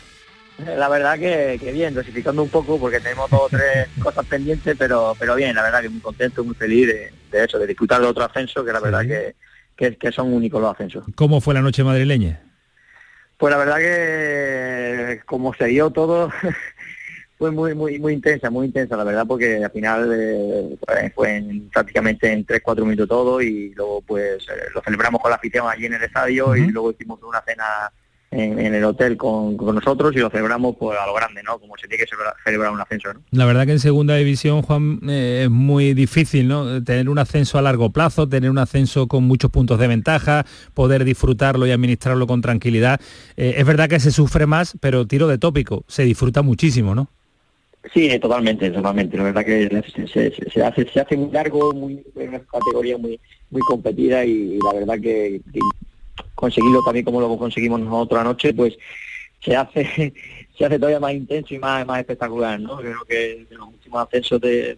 [0.58, 4.76] La verdad que, que bien, dosificando un poco porque tenemos dos o tres cosas pendientes,
[4.78, 8.02] pero pero bien, la verdad que muy contento, muy feliz de, de eso, de disfrutar
[8.02, 9.36] de otro ascenso, que la verdad que,
[9.76, 11.06] que, que son únicos los ascensos.
[11.16, 12.42] ¿Cómo fue la noche madrileña?
[13.38, 16.32] Pues la verdad que como se dio todo,
[17.40, 20.78] fue muy muy muy intensa, muy intensa, la verdad, porque al final eh,
[21.16, 25.38] fue, en, prácticamente en 3-4 minutos todo y luego pues eh, lo celebramos con la
[25.38, 27.92] afición allí en el estadio y luego hicimos una cena
[28.32, 31.60] en, el hotel con, nosotros y lo celebramos pues, a lo grande, ¿no?
[31.60, 32.10] Como se tiene que
[32.46, 33.22] celebrar, un ascenso, ¿no?
[33.32, 36.84] La verdad que en segunda división, Juan, eh, es muy difícil, ¿no?
[36.84, 41.04] Tener un ascenso a largo plazo, tener un ascenso con muchos puntos de ventaja, poder
[41.04, 43.02] disfrutarlo y administrarlo con tranquilidad.
[43.36, 47.10] es verdad que se sufre más, pero tiro de tópico, se disfruta muchísimo, ¿no?
[47.94, 49.18] Sí, totalmente, totalmente.
[49.18, 49.68] La verdad que
[50.14, 53.20] se, hace se hace muy largo, muy una categoría muy
[53.52, 55.42] muy competida y, la verdad que,
[56.42, 58.78] conseguirlo también como lo conseguimos nosotros anoche, pues
[59.40, 60.14] se hace
[60.58, 62.78] se hace todavía más intenso y más más espectacular, ¿no?
[62.78, 64.78] Creo que en los últimos ascensos de,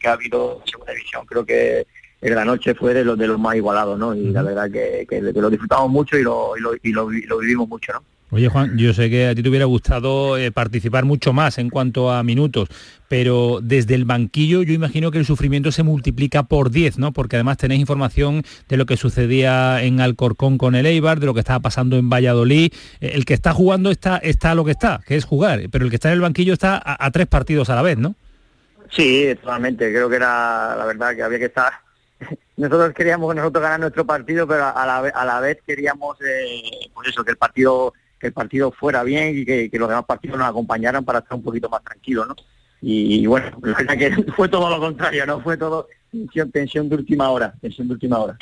[0.00, 1.86] que ha habido en segunda división, creo que
[2.20, 4.14] de la noche fue de los de los más igualados, ¿no?
[4.14, 6.60] Y la verdad que, lo disfrutamos mucho y lo, y
[6.92, 8.02] lo, y lo vivimos mucho, ¿no?
[8.34, 11.68] Oye Juan, yo sé que a ti te hubiera gustado eh, participar mucho más en
[11.68, 12.70] cuanto a minutos,
[13.06, 17.12] pero desde el banquillo yo imagino que el sufrimiento se multiplica por 10, ¿no?
[17.12, 21.34] Porque además tenéis información de lo que sucedía en Alcorcón con el Eibar, de lo
[21.34, 22.72] que estaba pasando en Valladolid.
[23.02, 25.90] Eh, el que está jugando está, está lo que está, que es jugar, pero el
[25.90, 28.14] que está en el banquillo está a, tres partidos a la vez, ¿no?
[28.92, 29.92] Sí, totalmente.
[29.92, 31.70] Creo que era la verdad que había que estar
[32.56, 37.08] nosotros queríamos nosotros ganar nuestro partido, pero a la, a la vez queríamos, eh, pues
[37.08, 40.48] eso, que el partido que el partido fuera bien y que, los demás partidos nos
[40.48, 42.36] acompañaran para estar un poquito más tranquilos, ¿no?
[42.80, 45.40] Y, bueno, la verdad que fue todo lo contrario, ¿no?
[45.40, 45.88] Fue todo
[46.52, 48.36] tensión, de última hora, tensión de última hora.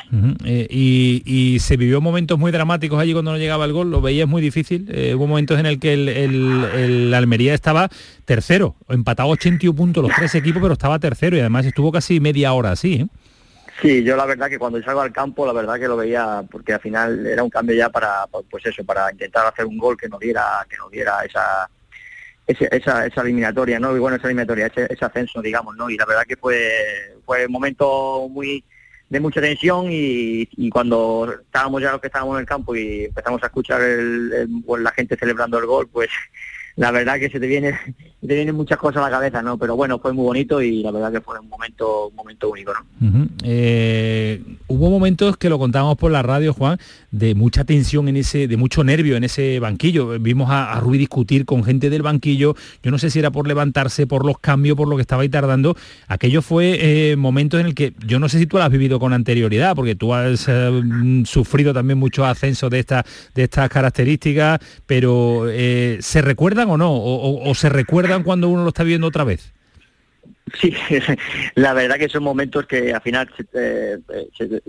[0.44, 4.28] Eh, y, se vivió momentos muy dramáticos allí cuando no llegaba el gol, lo veías
[4.28, 4.86] muy difícil.
[4.90, 7.88] Eh, hubo momentos en el que el, el, Almería estaba
[8.26, 12.52] tercero, empatado 81 puntos los tres equipos, pero estaba tercero y además estuvo casi media
[12.52, 13.06] hora así, ¿eh?
[13.80, 16.74] Sí, yo la verdad que cuando salgo al campo, la verdad que lo veía, porque
[16.74, 20.08] al final era un cambio ya para, pues eso, para intentar hacer un gol que
[20.08, 21.70] nos diera, que nos diera esa,
[22.46, 23.96] esa, esa eliminatoria, ¿no?
[23.96, 25.88] Y bueno, esa eliminatoria, ese, ascenso, digamos, ¿no?
[25.88, 28.62] Y la verdad que fue, fue un momento muy
[29.08, 33.42] de mucha tensión y, cuando estábamos ya los que estábamos en el campo y empezamos
[33.42, 33.80] a escuchar
[34.66, 36.10] pues, la gente celebrando el gol, pues
[36.80, 37.74] la verdad que se te viene
[38.26, 39.56] te vienen muchas cosas a la cabeza, ¿no?
[39.56, 42.72] Pero bueno, fue muy bonito y la verdad que fue un momento un momento único,
[42.72, 43.28] ¿no?
[43.42, 46.78] Eh, hubo momentos que lo contábamos por la radio, Juan,
[47.10, 50.18] de mucha tensión en ese, de mucho nervio en ese banquillo.
[50.18, 52.56] Vimos a, a Rui discutir con gente del banquillo.
[52.82, 55.28] Yo no sé si era por levantarse, por los cambios, por lo que estaba ahí
[55.28, 55.76] tardando.
[56.08, 58.98] Aquello fue eh, momentos en el que yo no sé si tú lo has vivido
[59.00, 64.60] con anterioridad, porque tú has eh, sufrido también muchos ascensos de estas de estas características,
[64.86, 65.46] pero
[66.00, 66.90] ¿se recuerdan o no?
[66.92, 69.52] o se recuerdan cuando uno lo está viendo otra vez?
[70.58, 70.74] Sí,
[71.54, 73.30] la verdad que son momentos que al final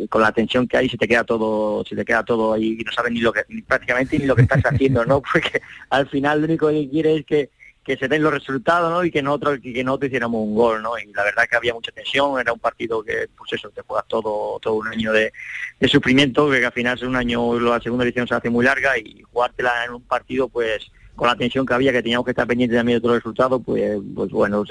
[0.10, 2.84] con la tensión que hay se te queda todo, se te queda todo ahí y
[2.84, 5.22] no sabes ni lo que prácticamente ni lo que estás haciendo, ¿no?
[5.34, 7.50] Porque al final lo único que quieres es que,
[7.84, 9.04] que se den los resultados, ¿no?
[9.04, 10.98] Y que nosotros que nosotros hiciéramos un gol, ¿no?
[11.00, 14.08] Y la verdad que había mucha tensión, era un partido que pues eso, te juegas
[14.08, 15.34] todo todo un año de,
[15.80, 18.98] de sufrimiento, que al final es un año la segunda edición se hace muy larga
[18.98, 22.48] y jugártela en un partido pues con la tensión que había, que teníamos que estar
[22.48, 24.64] pendientes también de el resultado, pues, pues bueno,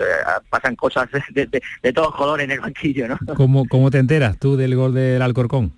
[0.49, 3.17] pasan cosas de, todos colores en el banquillo, ¿no?
[3.37, 5.73] ¿Cómo, ¿Cómo te enteras tú del gol del Alcorcón?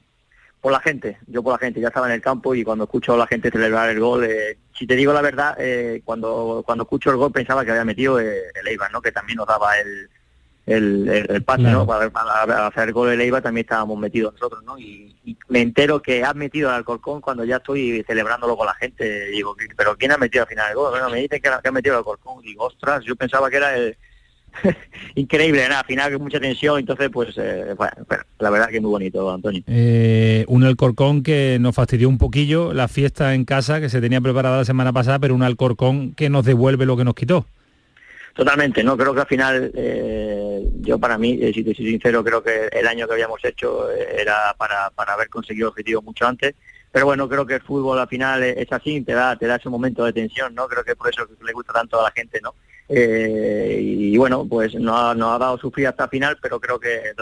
[0.62, 3.12] Por la gente, yo por la gente, ya estaba en el campo y cuando escucho
[3.12, 6.84] a la gente celebrar el gol, eh, si te digo la verdad, eh, cuando cuando
[6.84, 9.02] escucho el gol pensaba que había metido eh, el Eibar, ¿no?
[9.02, 10.08] Que también nos daba el,
[10.66, 11.86] el, el, pase, ¿no?
[11.86, 14.78] Para, hacer el gol de Leiva también estábamos metidos nosotros, ¿no?
[14.78, 15.14] Y,
[15.48, 19.26] me entero que has metido al Alcorcón cuando ya estoy celebrándolo con la gente.
[19.26, 20.90] digo, ¿pero quién ha metido al final el gol?
[20.90, 22.42] Bueno, me dicen que, ha metido al Alcorcón.
[22.42, 23.96] digo, ostras, yo pensaba que era el...
[25.14, 27.92] increíble, nada, al final mucha tensión, entonces pues eh, bueno,
[28.38, 29.62] la verdad que es muy bonito, Antonio.
[29.66, 34.20] Eh, un Alcorcón que nos fastidió un poquillo la fiesta en casa que se tenía
[34.20, 37.46] preparada la semana pasada, pero un Alcorcón que nos devuelve lo que nos quitó.
[38.34, 42.24] Totalmente, no creo que al final, eh, yo para mí, eh, si te soy sincero,
[42.24, 46.26] creo que el año que habíamos hecho eh, era para, para haber conseguido objetivos mucho
[46.26, 46.54] antes,
[46.90, 49.68] pero bueno, creo que el fútbol al final es así, te da, te da ese
[49.68, 50.66] momento de tensión, ¿no?
[50.66, 52.54] Creo que por eso le gusta tanto a la gente, ¿no?
[52.94, 57.14] y, bueno, pues no, no ha dado sufrir hasta el final, pero creo que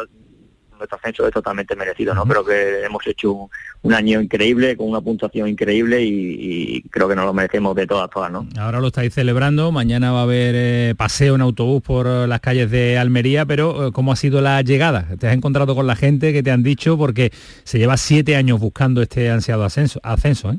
[0.80, 2.24] nuestro ascenso es totalmente merecido, ¿no?
[2.24, 3.48] Creo que hemos hecho
[3.82, 8.10] un, año increíble, con una puntuación increíble y, creo que nos lo merecemos de todas,
[8.10, 8.46] todas, ¿no?
[8.58, 12.70] Ahora lo estáis celebrando, mañana va a haber eh, paseo en autobús por las calles
[12.70, 15.06] de Almería, pero eh, ¿cómo ha sido la llegada?
[15.18, 16.96] ¿Te has encontrado con la gente que te han dicho?
[16.96, 17.32] Porque
[17.64, 20.58] se lleva siete años buscando este ansiado ascenso, ascenso ¿eh?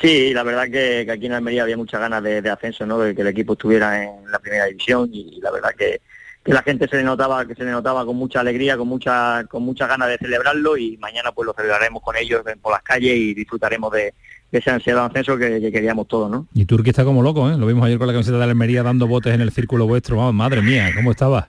[0.00, 2.98] Sí, la verdad que, aquí en Almería había muchas ganas de, ascenso, ¿no?
[2.98, 6.00] De que el equipo estuviera en la primera división y la verdad que
[6.44, 9.44] que la gente se le notaba que se le notaba con mucha alegría con mucha
[9.44, 13.14] con muchas ganas de celebrarlo y mañana pues lo celebraremos con ellos por las calles
[13.16, 14.14] y disfrutaremos de,
[14.50, 16.48] ese ansiado ascenso que, que queríamos todos, ¿no?
[16.54, 17.56] Y Turquía está como loco, ¿eh?
[17.56, 20.16] Lo vimos ayer con la camiseta de Almería dando botes en el círculo vuestro.
[20.16, 21.48] Vamos, madre mía, ¿cómo estaba?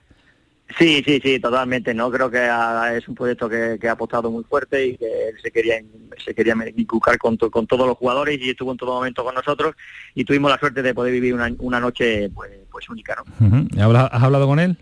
[0.78, 1.92] Sí, sí, sí, totalmente.
[1.92, 5.28] No creo que ah, es un proyecto que, que ha apostado muy fuerte y que
[5.28, 5.82] él se quería
[6.24, 9.34] se quería inculcar con, to- con todos los jugadores y estuvo en todo momento con
[9.34, 9.74] nosotros
[10.14, 13.46] y tuvimos la suerte de poder vivir una, una noche pues, pues única, ¿no?
[13.46, 13.82] Ujú.
[13.82, 14.76] ¿Habla- ¿Has hablado con él?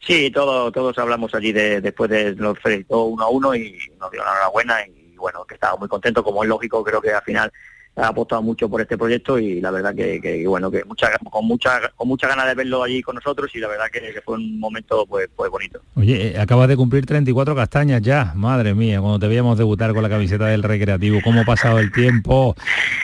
[0.00, 4.10] Sí, todo, todos hablamos allí de, después de los felicitó uno a uno y nos
[4.10, 7.22] dio la enhorabuena y bueno, que estaba muy contento, como es lógico, creo que al
[7.22, 7.52] final
[7.96, 11.46] ha apostado mucho por este proyecto y la verdad que, que, bueno, que mucha, con
[11.46, 14.36] mucha, con mucha ganas de verlo allí con nosotros y la verdad que, que fue
[14.36, 15.80] un momento pues, pues bonito.
[15.94, 20.02] Oye, eh, acabas de cumplir 34 castañas ya, madre mía, cuando te veíamos debutar con
[20.02, 22.56] la camiseta del Recreativo, cómo ha pasado el tiempo.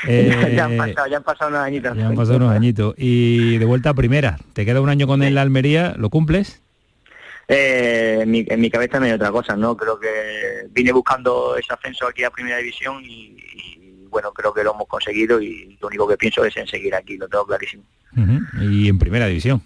[0.08, 1.96] Eh, ya, han pasado, ya han pasado unos añitos.
[1.96, 2.94] ya han pasado unos añitos.
[2.96, 6.60] Y de vuelta a primera, te queda un año con el Almería, ¿lo cumples?
[7.52, 9.76] Eh, en, mi, en mi cabeza no hay otra cosa, ¿no?
[9.76, 13.36] Creo que vine buscando ese ascenso aquí a Primera División y,
[14.10, 17.16] bueno, creo que lo hemos conseguido y lo único que pienso es en seguir aquí,
[17.16, 17.84] lo tengo clarísimo.
[18.16, 18.64] Ujú.
[18.64, 19.62] Y en primera división.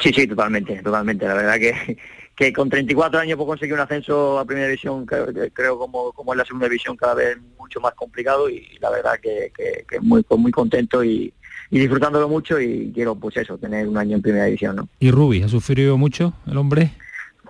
[0.00, 1.26] Sí, sí, totalmente, totalmente.
[1.26, 1.98] La verdad que,
[2.36, 6.32] que con 34 años puedo conseguir un ascenso a Primera División, creo, creo como, como
[6.32, 10.00] es la Segunda División cada vez mucho más complicado y la verdad que, que, que
[10.00, 11.32] muy, muy contento y,
[11.70, 14.88] y disfrutándolo mucho y quiero pues eso, tener un año en Primera División, ¿no?
[14.98, 16.92] ¿Y Rubi, ha sufrido mucho el hombre?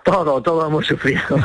[0.05, 1.19] Todo, todo hemos sufrido.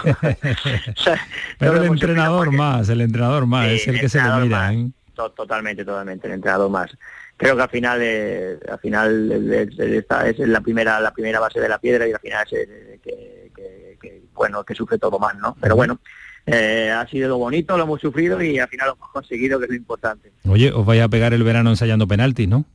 [1.59, 4.73] Pero el entrenador más, el entrenador más, Sí, es el el que se le mira.
[4.73, 4.91] ¿eh?
[5.15, 6.91] To- totalmente, totalmente, el entrenador más.
[7.39, 11.41] Creo que al final, eh, al final es, es- esta es la primera, la primera
[11.41, 14.99] base de la piedra y al final es el que, que- que, bueno, que sufre
[14.99, 15.57] todo más, ¿no?
[15.59, 15.99] Pero bueno,
[16.45, 19.65] eh, ha sido lo bonito, lo hemos sufrido y al final lo hemos conseguido, que
[19.65, 20.33] es lo importante.
[20.47, 22.67] Oye, os vais a pegar el verano ensayando penaltis, ¿no?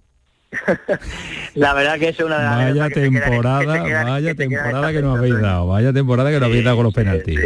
[1.56, 4.92] La verdad que es una de las Vaya que quedan- temporada, vaya que quedan temporada
[4.92, 7.40] que nos habéis dado, vaya temporada que nos habéis dado con los penaltis.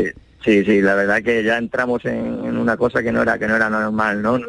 [0.43, 3.45] Sí, sí, la verdad que ya entramos en, en una cosa que no era que
[3.45, 4.39] no era normal, ¿no?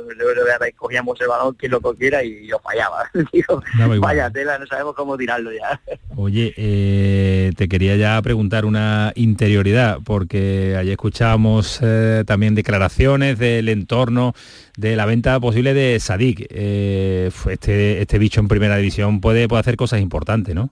[0.76, 3.10] Cogíamos el balón quien lo cogiera y yo fallaba.
[3.32, 3.60] Digo,
[4.00, 5.80] vaya tela, no sabemos cómo tirarlo ya.
[6.16, 13.68] Oye, eh, te quería ya preguntar una interioridad, porque ayer escuchábamos eh, también declaraciones del
[13.68, 14.34] entorno
[14.76, 16.46] de la venta posible de Sadik.
[16.50, 20.70] Eh, este, este bicho en primera división puede, puede hacer cosas importantes, ¿no?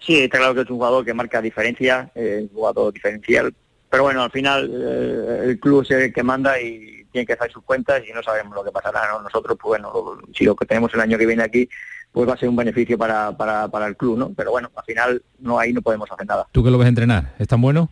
[0.00, 3.52] Sí, está claro que es un jugador que marca diferencia, eh, un jugador diferencial,
[3.90, 7.50] pero bueno, al final eh, el club es el que manda y tiene que hacer
[7.50, 9.22] sus cuentas y no sabemos lo que pasará, ¿no?
[9.22, 11.68] Nosotros, pues bueno, si lo que tenemos el año que viene aquí,
[12.12, 14.32] pues va a ser un beneficio para, para, para el club, ¿no?
[14.36, 16.46] Pero bueno, al final no ahí no podemos hacer nada.
[16.52, 17.34] ¿Tú que lo ves entrenar?
[17.38, 17.88] ¿Es tan bueno?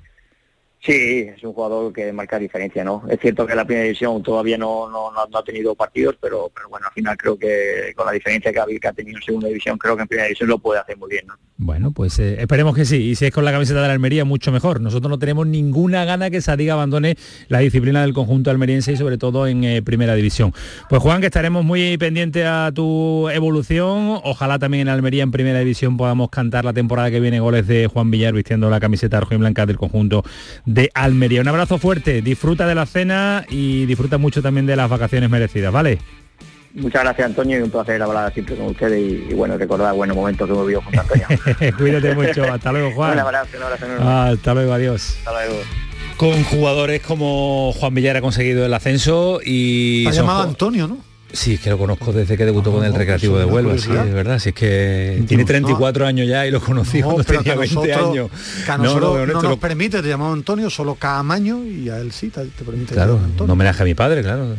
[0.80, 3.02] Sí, es un jugador que marca diferencia, ¿no?
[3.08, 6.68] Es cierto que la primera división todavía no, no, no- ha tenido partidos, pero, pero
[6.68, 9.96] bueno, al final creo que con la diferencia que ha, tenido en segunda división, creo
[9.96, 11.34] que en primera división lo puede hacer muy bien, ¿no?
[11.58, 12.96] Bueno, pues eh, esperemos que sí.
[12.96, 14.80] Y si es con la camiseta de la Almería, mucho mejor.
[14.80, 17.16] Nosotros no tenemos ninguna gana que Sadik abandone
[17.48, 20.52] la disciplina del conjunto almeriense y sobre todo en eh, primera división.
[20.90, 24.20] Pues Juan, que estaremos muy pendientes a tu evolución.
[24.22, 27.86] Ojalá también en Almería en primera división podamos cantar la temporada que viene goles de
[27.86, 30.22] Juan Villar vistiendo la camiseta roja y blanca del conjunto
[30.66, 31.40] de Almería.
[31.40, 35.72] Un abrazo fuerte, disfruta de la cena y disfruta mucho también de las vacaciones merecidas,
[35.72, 35.98] ¿vale?
[36.74, 40.14] Muchas gracias Antonio y un placer hablar siempre con ustedes y, y bueno, recordar buenos
[40.14, 41.26] momentos que hemos vivido junto a Antonio.
[41.78, 43.12] Cuídate mucho, hasta luego Juan.
[43.14, 44.04] un abrazo, un abrazo enorme.
[44.06, 45.16] Hasta luego, adiós.
[45.18, 45.62] Hasta luego.
[46.18, 50.04] Con jugadores como Juan Villar ha conseguido el ascenso y...
[50.04, 50.98] Son llamado Antonio, ¿no?
[51.32, 53.78] Sí, es que lo conozco desde que debutó con el Recreativo de es una Huelva,
[53.78, 57.24] sí, es verdad, si es que tiene 34 años ya y lo conocí No, cuando
[57.24, 58.30] tenía que a 20 nosotros- años.
[58.64, 61.88] Que a No, no, nosotros no, nos lo- permite, te llamamos Antonio, solo Camaño y
[61.90, 64.54] a él sí te, te permite Claro, un homenaje a mi padre, claro.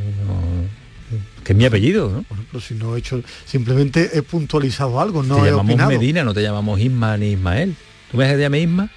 [1.43, 2.25] que es mi apellido, ¿no?
[2.51, 5.89] Pero si no he hecho, simplemente he puntualizado algo, no te he llamamos opinado.
[5.91, 7.75] Medina, no te llamamos Isma ni Ismael.
[8.12, 8.89] ¿Tú ves que te llame Isma?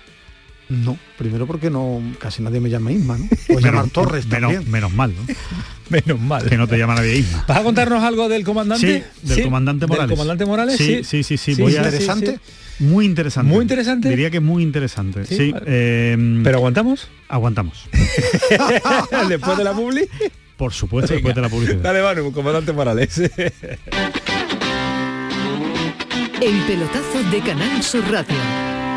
[0.71, 3.29] No, primero porque no casi nadie me llama Isma, ¿no?
[3.57, 4.71] O llamar Torres menos, también.
[4.73, 5.35] menos mal, ¿no?
[5.91, 6.49] Menos mal.
[6.49, 7.45] Que no te llama nadie Isma.
[7.49, 9.05] ¿Vas a contarnos algo del comandante?
[9.23, 10.09] Sí, del comandante Morales.
[10.11, 10.77] ¿Del comandante Morales?
[10.77, 11.57] Sí, sí, sí, sí.
[11.57, 12.39] Sí, voy a- interesante.
[12.79, 13.53] Muy interesante.
[13.53, 14.09] Muy interesante.
[14.09, 15.27] Diría que muy interesante.
[15.27, 15.51] Sí, Sí.
[15.53, 15.65] vale.
[15.67, 17.09] eh, ¿Pero aguantamos?
[17.29, 17.89] Aguantamos.
[19.29, 20.09] Después de la publi.
[20.57, 21.79] Por supuesto, después de la publicidad.
[21.81, 23.19] Dale, Manu, comandante Morales.
[23.19, 23.33] El
[26.67, 28.37] pelotazo de Canal Sur Radio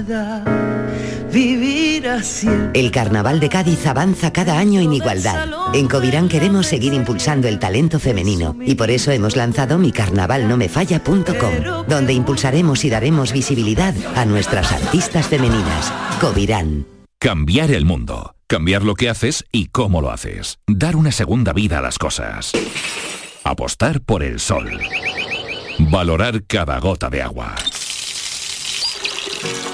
[0.00, 0.44] me da
[1.32, 2.48] vivir así.
[2.74, 5.48] El Carnaval de Cádiz avanza cada año en igualdad.
[5.74, 12.12] En Covirán queremos seguir impulsando el talento femenino y por eso hemos lanzado micarnavalnomefalla.com, donde
[12.12, 15.92] impulsaremos y daremos visibilidad a nuestras artistas femeninas.
[16.20, 16.86] Covirán.
[17.18, 18.34] Cambiar el mundo.
[18.48, 20.58] Cambiar lo que haces y cómo lo haces.
[20.66, 22.50] Dar una segunda vida a las cosas.
[23.44, 24.80] Apostar por el sol.
[25.78, 27.54] Valorar cada gota de agua.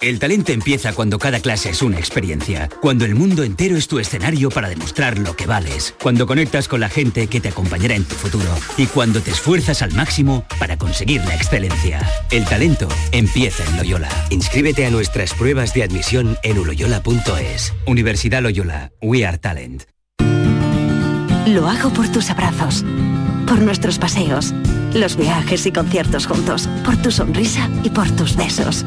[0.00, 3.98] El talento empieza cuando cada clase es una experiencia, cuando el mundo entero es tu
[3.98, 8.04] escenario para demostrar lo que vales, cuando conectas con la gente que te acompañará en
[8.04, 8.48] tu futuro
[8.78, 12.00] y cuando te esfuerzas al máximo para conseguir la excelencia.
[12.30, 14.08] El talento empieza en Loyola.
[14.30, 17.74] Inscríbete a nuestras pruebas de admisión en uloyola.es.
[17.86, 19.82] Universidad Loyola, We Are Talent.
[21.46, 22.86] Lo hago por tus abrazos,
[23.46, 24.54] por nuestros paseos,
[24.94, 28.86] los viajes y conciertos juntos, por tu sonrisa y por tus besos.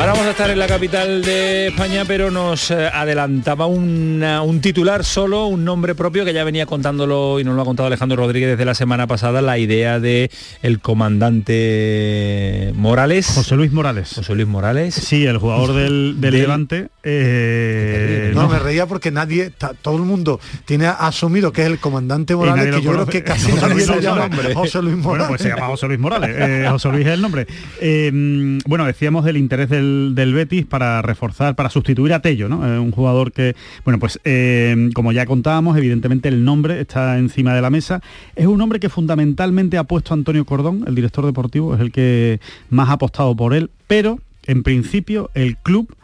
[0.00, 4.62] Ahora vamos a estar en la capital de España, pero nos eh, adelantaba una- un
[4.62, 8.16] titular solo, un nombre propio que ya venía contándolo y nos lo ha contado Alejandro
[8.16, 10.30] Rodríguez desde la semana pasada, la idea de
[10.62, 13.26] el comandante Morales.
[13.26, 14.12] José Luis Morales.
[14.14, 14.94] José Luis Morales.
[14.94, 16.88] Sí, el jugador del, del Del- Levante.
[17.02, 22.34] eh, No, me reía porque nadie, todo el mundo tiene asumido que es el comandante
[22.34, 24.54] Morales, nadie que yo creo que casi José nadie Luis lo es el llama nombre.
[24.54, 25.04] José Luis Morales.
[25.04, 26.30] Bueno, pues se llama José Luis Morales.
[26.38, 27.46] Eh, José Luis es el nombre.
[27.82, 32.66] Eh, bueno, decíamos del interés del, del Betis para reforzar, para sustituir a Tello, ¿no?
[32.66, 37.54] Eh, un jugador que, bueno, pues eh, como ya contábamos, evidentemente el nombre está encima
[37.54, 38.00] de la mesa.
[38.36, 42.40] Es un hombre que fundamentalmente ha puesto Antonio Cordón, el director deportivo, es el que
[42.68, 45.94] más ha apostado por él, pero en principio el club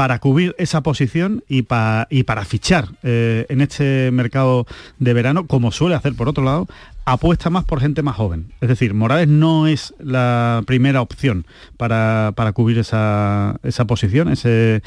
[0.00, 4.66] para cubrir esa posición y, pa- y para fichar eh, en este mercado
[4.98, 6.66] de verano, como suele hacer por otro lado,
[7.04, 8.46] apuesta más por gente más joven.
[8.62, 11.44] Es decir, Morales no es la primera opción
[11.76, 14.80] para, cubrir esa, posición, ese,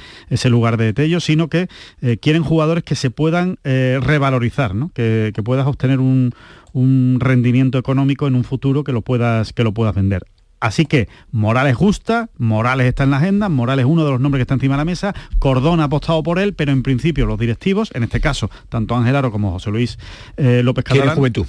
[0.50, 1.68] lugar de Tello, sino que
[2.02, 6.34] eh, quieren jugadores que se puedan eh, revalorizar, que, puedas obtener un,
[6.72, 10.24] un rendimiento económico en un futuro que lo puedas, que lo puedas vender.
[10.64, 14.40] Así que Morales gusta, Morales está en la agenda, Morales es uno de los nombres
[14.40, 17.38] que está encima de la mesa, Cordón ha apostado por él, pero en principio los
[17.38, 20.00] directivos, en este caso, tanto Ángel Aro como José Luis
[20.38, 21.46] eh, López Quieren Catalán, juventud.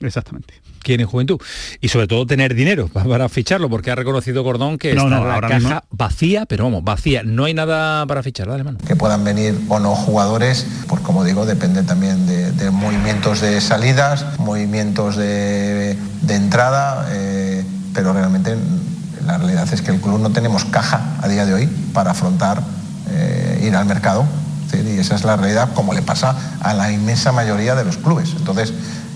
[0.00, 0.54] Exactamente.
[0.82, 1.38] Quieren juventud.
[1.80, 5.16] Y sobre todo tener dinero pa- para ficharlo, porque ha reconocido Cordón que No, está
[5.18, 7.22] no, la ahora caja mismo- vacía, pero vamos, vacía.
[7.22, 8.78] No hay nada para fichar, dale mano.
[8.86, 13.60] que puedan venir o no jugadores, pues como digo, depende también de, de movimientos de
[13.60, 17.64] salidas, movimientos de, de entrada, eh,
[17.94, 18.56] pero realmente
[19.26, 22.62] la realidad es que el club no tenemos caja a día de hoy para afrontar
[23.10, 24.26] eh, ir al mercado.
[24.70, 24.78] ¿sí?
[24.96, 28.34] Y esa es la realidad, como le pasa a la inmensa mayoría de los clubes.
[28.36, 28.72] Entonces,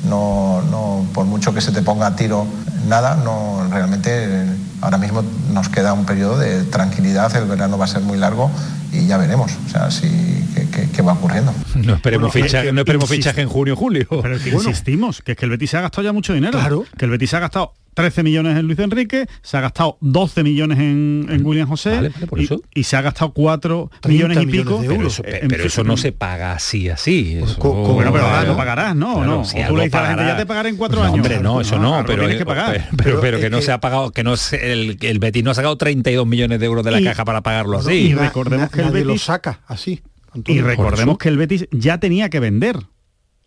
[0.09, 2.47] no, no, por mucho que se te ponga a tiro
[2.89, 4.47] nada, no realmente eh,
[4.81, 5.23] ahora mismo
[5.53, 8.51] nos queda un periodo de tranquilidad, el verano va a ser muy largo
[8.93, 10.09] y ya veremos, o sea, si,
[10.55, 11.53] qué, qué- qué va ocurriendo.
[11.75, 14.07] No esperemos, Bueno, fichaje, que- no esperemos fichaje en junio julio.
[14.23, 16.59] Pero que insistimos, que es que el Betis se ha gastado ya mucho dinero.
[16.59, 16.85] Claro.
[16.97, 20.43] Que el Betis se ha gastado 13 millones en Luis Enrique, se ha gastado 12
[20.45, 22.63] millones en, en William José Vale, vale, por y, eso.
[22.75, 24.83] y se ha gastado 4 30 millones y millones pico.
[24.83, 27.39] de Pero eso, pe- en pero eso no se paga así, así.
[27.43, 28.53] Eso- co- Bueno, pero ahora Claro.
[28.53, 29.15] lo pagarás, ¿no?
[29.17, 29.45] Claro, no.
[29.45, 30.35] si o tú algo le dices a la gente, pagará.
[30.35, 31.15] ya te pagaré en cuatro No, años.
[31.17, 32.89] hombre, no, eso no, pero, tienes que pagar.
[32.97, 35.51] pero, pero, Pero que no se ha pagado, que no se- el, el Betis no
[35.51, 38.15] ha sacado 32 millones de euros de la Y- caja para pagarlo y así.
[38.15, 40.03] Na- recordemos na- que el nadie lo Betis- saca así.
[40.47, 42.77] Y recordemos que el Betis ya tenía que vender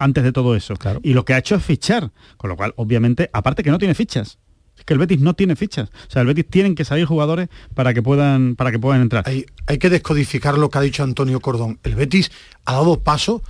[0.02, 0.76] antes de todo eso.
[0.76, 1.00] Claro.
[1.04, 2.12] Y lo que ha hecho es fichar.
[2.38, 4.40] Con lo cual, obviamente, aparte que no tiene fichas.
[4.78, 5.90] Es que el Betis no tiene fichas.
[5.90, 9.24] O sea, el Betis tienen que salir jugadores para que puedan, para que puedan entrar.
[9.28, 11.80] hay, hay que descodificar lo que ha dicho Antonio Cordón.
[11.84, 12.32] El Betis
[12.66, 13.44] ha dado paso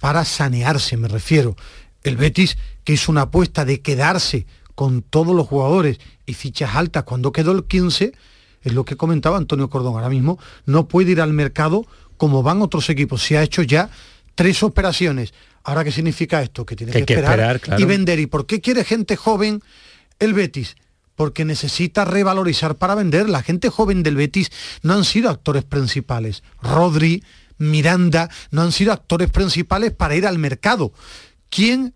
[0.00, 1.54] para sanearse, me refiero.
[2.02, 7.04] El Betis, que hizo una apuesta de quedarse con todos los jugadores y fichas altas
[7.04, 8.12] cuando quedó el 15,
[8.62, 9.94] es lo que comentaba Antonio Cordón.
[9.94, 11.86] Ahora mismo no puede ir al mercado
[12.16, 13.22] como van otros equipos.
[13.22, 13.90] Se ha hecho ya
[14.34, 15.34] tres operaciones.
[15.64, 16.66] Ahora, ¿qué significa esto?
[16.66, 17.80] Que tiene Que esperar, esperar, claro.
[17.82, 18.18] y vender.
[18.20, 19.62] ¿Y por qué quiere gente joven
[20.18, 20.76] el Betis?
[21.14, 23.28] Porque necesita revalorizar para vender.
[23.28, 24.50] La gente joven del Betis
[24.82, 26.42] no han sido actores principales.
[26.60, 27.22] Rodri,
[27.58, 30.92] Miranda, no han sido actores principales para ir al mercado.
[31.48, 31.94] ¿Quién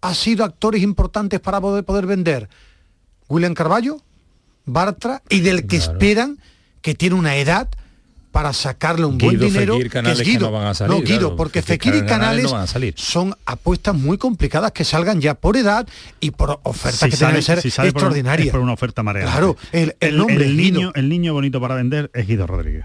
[0.00, 2.48] ha sido actores importantes para poder, poder vender?
[3.28, 4.00] William Carballo,
[4.64, 6.38] Bartra, y del que esperan
[6.82, 7.68] que tiene una edad
[8.38, 11.02] para sacarle un buen dinero, Fekir, que es Canales que no van a salir, no,
[11.02, 12.94] Guido, claro, porque Fekir, Fekir y Canales no van a salir.
[12.96, 15.88] son apuestas muy complicadas que salgan ya por edad
[16.20, 18.46] y por ofertas Si que tienen que ser si sale por un- extraordinarias.
[18.46, 19.32] es por una oferta mareante.
[19.32, 20.92] Claro, el, el nombre es niño, Guido.
[20.94, 22.84] el niño bonito para vender es Guido Rodríguez.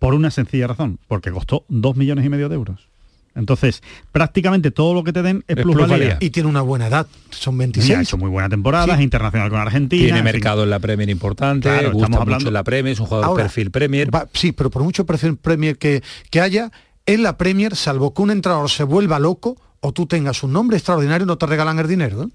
[0.00, 2.88] Por una sencilla razón, porque costó dos millones y medio de euros.
[3.34, 5.86] Entonces, prácticamente todo lo que te den es, Es plusvalía.
[5.96, 6.16] plusvalía.
[6.20, 7.98] Y tiene una buena edad, son Y 26.
[7.98, 10.02] ha hecho muy buena temporada, es internacional con Argentina.
[10.02, 10.32] Tiene en fin.
[10.32, 13.06] mercado en la Premier importante, Claro, gusta estamos mucho hablando- en la Premier, es un
[13.06, 14.14] jugador Ahora, perfil Premier.
[14.14, 16.70] va- sí, pero por mucho perfil Premier que, que haya,
[17.06, 20.76] en la Premier, salvo que un entrenador se vuelva loco o tú tengas un nombre
[20.76, 22.24] extraordinario, no te regalan el dinero.
[22.24, 22.28] ¿eh?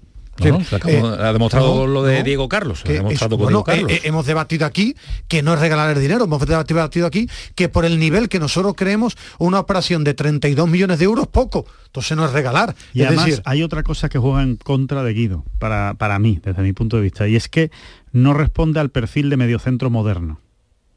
[0.44, 3.48] No, Sí, eh, ha demostrado no, lo de no, Diego Carlos, ha demostrado es- bueno,
[3.48, 3.90] Diego Carlos.
[3.90, 4.94] eh, eh, hemos debatido aquí
[5.28, 8.74] que no es regalar el dinero, hemos debatido aquí que por el nivel que nosotros
[8.76, 12.74] creemos una operación de 32 millones de euros poco, entonces no es regalar.
[12.92, 16.18] Y es además decir, hay otra cosa que juega en contra de Guido, para, para
[16.18, 17.70] mí, desde mi punto de vista, y es que
[18.12, 20.40] no responde al perfil de mediocentro moderno.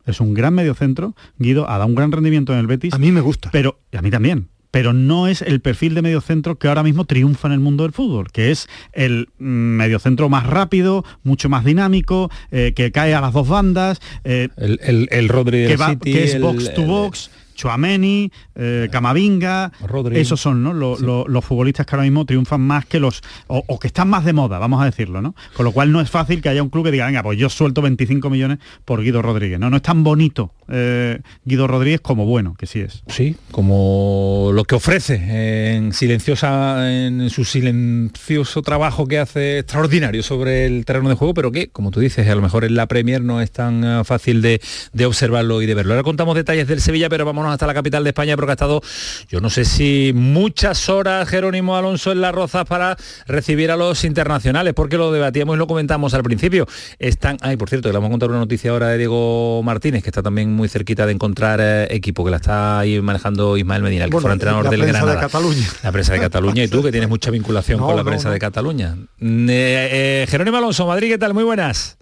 [0.06, 2.94] Es un gran mediocentro, Guido ha dado un gran rendimiento en el Betis.
[2.94, 3.50] a mí me gusta.
[3.52, 7.06] pero y a mí también pero no es el perfil de mediocentro que ahora mismo
[7.06, 11.66] triunfa en el mundo del fútbol, que es el mm, mediocentro más rápido, mucho más
[11.66, 15.90] dinámico, eh, que cae a las dos bandas, eh, el, el, el Rodri que, va-
[15.90, 20.18] City, que es el- box to box, Chuameni, eh, Camavinga, Rodri.
[20.18, 24.08] esos son los futbolistas que ahora mismo triunfan más que los, o, o que están
[24.08, 25.36] más de moda, vamos a decirlo, ¿no?
[25.58, 27.50] Con lo cual no es fácil que haya un club que diga, venga, pues yo
[27.50, 29.70] suelto 25 millones por Guido Rodríguez, ¿no?
[29.70, 33.04] No es tan bonito eh, Guido Rodríguez como bueno, que sí es.
[33.08, 40.66] Sí, como lo que ofrece en silenciosa, en su silencioso trabajo que hace extraordinario sobre
[40.66, 43.22] el terreno de juego, pero que, como tú dices, a lo mejor en la Premier
[43.22, 44.62] no es tan eh, fácil de,
[44.94, 45.94] de observarlo y de verlo.
[45.94, 48.82] Ahora contamos detalles del Sevilla, pero vámonos hasta la capital de España porque ha estado,
[49.30, 52.96] yo no sé si muchas horas Jerónimo Alonso en las rozas para
[53.28, 56.68] recibir a los internacionales, porque lo debatíamos y lo comentamos al principio.
[57.00, 60.10] Están, ay, por cierto, le vamos a contar una noticia ahora de Diego Martínez, que
[60.10, 64.06] está también muy cerquita de encontrar eh, equipo, que la está ahí manejando Ismael Medina,
[64.06, 65.28] el que Bueno, fuera entrenador la del prensa de Granada.
[65.28, 65.68] Cataluña.
[65.84, 68.28] La prensa de Cataluña y tú, que tienes mucha vinculación No, con la no, prensa
[68.28, 68.34] no.
[68.34, 68.96] de Cataluña.
[69.22, 71.34] Eh, Jerónimo Alonso, Madrid, ¿qué tal?
[71.34, 71.98] Muy buenas.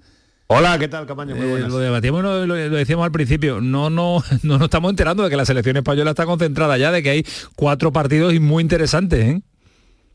[0.47, 1.35] Hola, ¿qué tal, Camaño?
[1.35, 1.69] Muy Eh, buenas.
[1.69, 5.45] lo debatíamos, lo, decíamos al principio, no, no, no nos estamos enterando de que la
[5.45, 7.25] selección española está concentrada ya, de que hay
[7.55, 9.41] cuatro partidos y muy interesantes, ¿eh?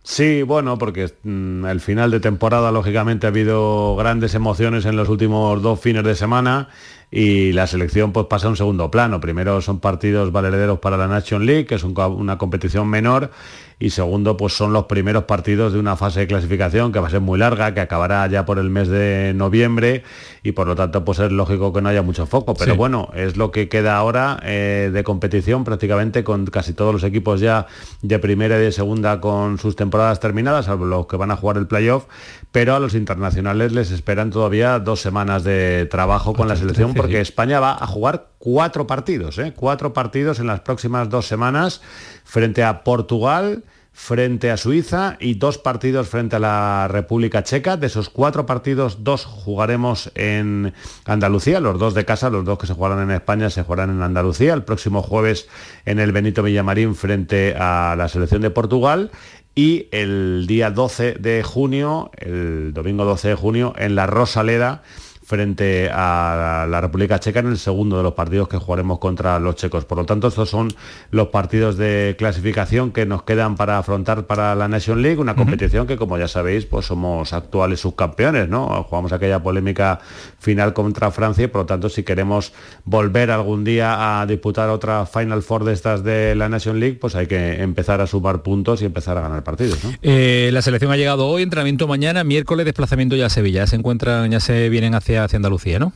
[0.05, 5.09] Sí, bueno, porque mm, el final de temporada, lógicamente, ha habido grandes emociones en los
[5.09, 6.69] últimos dos fines de semana
[7.15, 9.21] y la selección pues pasa a un segundo plano.
[9.21, 13.31] Primero son partidos valerederos para la Nation League, que es un una competición menor,
[13.79, 17.11] y segundo pues son los primeros partidos de una fase de clasificación que va a
[17.11, 20.05] ser muy larga, que acabará ya por el mes de noviembre
[20.43, 22.55] y por lo tanto pues es lógico que no haya mucho foco.
[22.55, 22.79] Pero Sí.
[22.79, 27.41] bueno, es lo que queda ahora eh, de competición prácticamente con casi todos los equipos
[27.41, 27.67] ya
[28.01, 31.59] de primera y de segunda con sus temporadas terminadas, salvo los que van a jugar
[31.59, 32.05] el playoff,
[32.53, 37.21] pero a los internacionales les esperan todavía dos semanas de trabajo con la selección porque
[37.21, 39.55] España va a jugar cuatro partidos, ¿eh?
[39.57, 41.81] cuatro partidos en las próximas dos semanas
[42.25, 47.77] frente a Portugal, frente a Suiza y dos partidos frente a la República Checa.
[47.77, 50.75] De esos cuatro partidos, dos jugaremos en
[51.05, 54.03] Andalucía, los dos de casa, los dos que se jugarán en España se jugarán en
[54.03, 54.55] Andalucía.
[54.55, 55.49] El próximo jueves
[55.85, 59.11] en el Benito Villamarín frente a la selección de Portugal.
[59.55, 64.83] Y el día 12 de junio, el domingo 12 de junio, en la Rosaleda,
[65.25, 69.57] frente a la República Checa en el segundo de los partidos que jugaremos contra los
[69.57, 69.85] checos.
[69.85, 70.69] Por lo tanto, estos son
[71.11, 75.87] los partidos de clasificación que nos quedan para afrontar para la Nation League, una competición
[75.87, 78.85] que, como ya sabéis, pues somos actuales subcampeones, ¿no?
[78.85, 80.01] Jugamos aquella polémica
[80.39, 82.53] final contra Francia y, por lo tanto, si queremos
[82.85, 87.15] volver algún día a disputar otra Final Four de estas de la Nation League, pues
[87.15, 89.79] hay que empezar a sumar puntos y empezar a ganar partidos.
[90.03, 93.67] Eh, la selección ha llegado hoy, entrenamiento mañana, miércoles desplazamiento ya a Sevilla.
[93.67, 95.93] Se encuentran, ya se vienen hacia, hacia Andalucía, ¿no?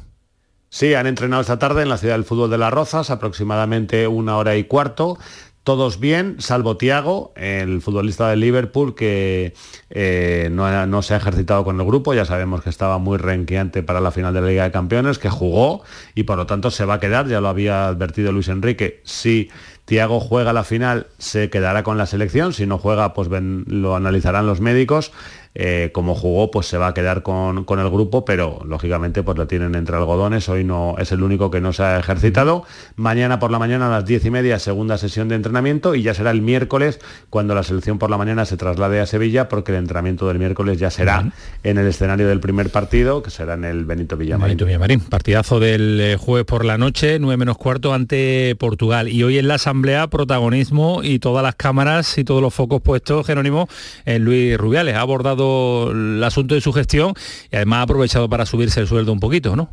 [0.68, 4.36] Sí, han entrenado esta tarde en la ciudad del fútbol de Las Rozas, aproximadamente una
[4.36, 5.18] hora y cuarto.
[5.62, 9.52] Todos bien, salvo Tiago, el futbolista del Liverpool, que
[9.90, 12.14] eh, no, no, se ha ejercitado con el grupo.
[12.14, 15.28] Ya sabemos que estaba muy renqueante para la final de la Liga de Campeones, que
[15.28, 15.82] jugó
[16.14, 17.26] y por lo tanto se va a quedar.
[17.26, 19.00] Ya lo había advertido Luis Enrique.
[19.04, 19.48] Sí
[19.86, 24.44] Tiago juega la final, se quedará con la selección, si no juega, pues lo analizarán
[24.44, 25.12] los médicos.
[25.59, 29.46] Eh, como jugó, pues se va a quedar con, el grupo, pero lógicamente pues lo
[29.46, 32.64] tienen entre algodones, hoy no es el único que no se ha ejercitado.
[32.96, 36.12] Mañana por la mañana a las diez y media, segunda sesión de entrenamiento, y ya
[36.12, 37.00] será el miércoles
[37.30, 40.78] cuando la selección por la mañana se traslade a Sevilla, porque el entrenamiento del miércoles
[40.78, 41.32] ya será
[41.62, 44.59] en el escenario del primer partido, que será en el Benito Villamarín.
[44.59, 49.09] Benito Villamarín, partidazo del eh, jueves por la noche, 9 menos cuarto ante Portugal.
[49.09, 53.26] Y hoy en la asamblea, protagonismo y todas las cámaras y todos los focos puestos,
[53.26, 53.70] Jerónimo,
[54.04, 54.96] en Luis Rubiales.
[54.96, 55.45] Ha abordado
[55.90, 57.14] el asunto de su gestión
[57.51, 59.70] y además ha aprovechado para subirse el sueldo un poquito, ¿no?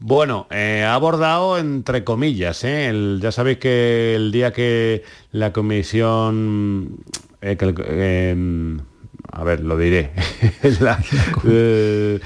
[0.00, 2.62] Bueno, eh, ha abordado entre comillas.
[2.64, 3.18] ¿eh?
[3.20, 7.00] ya sabéis que el día que la comisión,
[7.40, 8.80] eh, em,
[9.30, 10.10] a ver, lo diré.
[10.80, 10.98] la,
[11.46, 12.18] eh,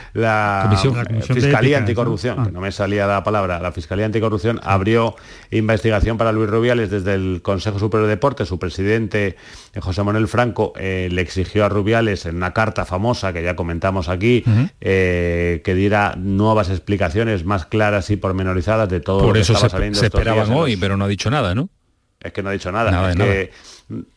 [1.22, 2.52] Fiscalía Anticorrupción, que ah.
[2.52, 5.16] no me salía la palabra, la Fiscalía Anticorrupción abrió
[5.50, 8.48] investigación para Luis Rubiales desde el Consejo Superior de Deportes.
[8.48, 9.36] Su presidente,
[9.74, 13.56] eh, José Manuel Franco, eh, le exigió a Rubiales en una carta famosa que ya
[13.56, 14.44] comentamos aquí,
[14.80, 19.70] que diera nuevas explicaciones más claras y pormenorizadas de todo Por lo que eso estaba
[19.70, 21.68] se, saliendo se esperaban hoy, pero no ha dicho nada, ¿no?
[22.22, 23.10] Es que no ha dicho nada.
[23.10, 23.50] es que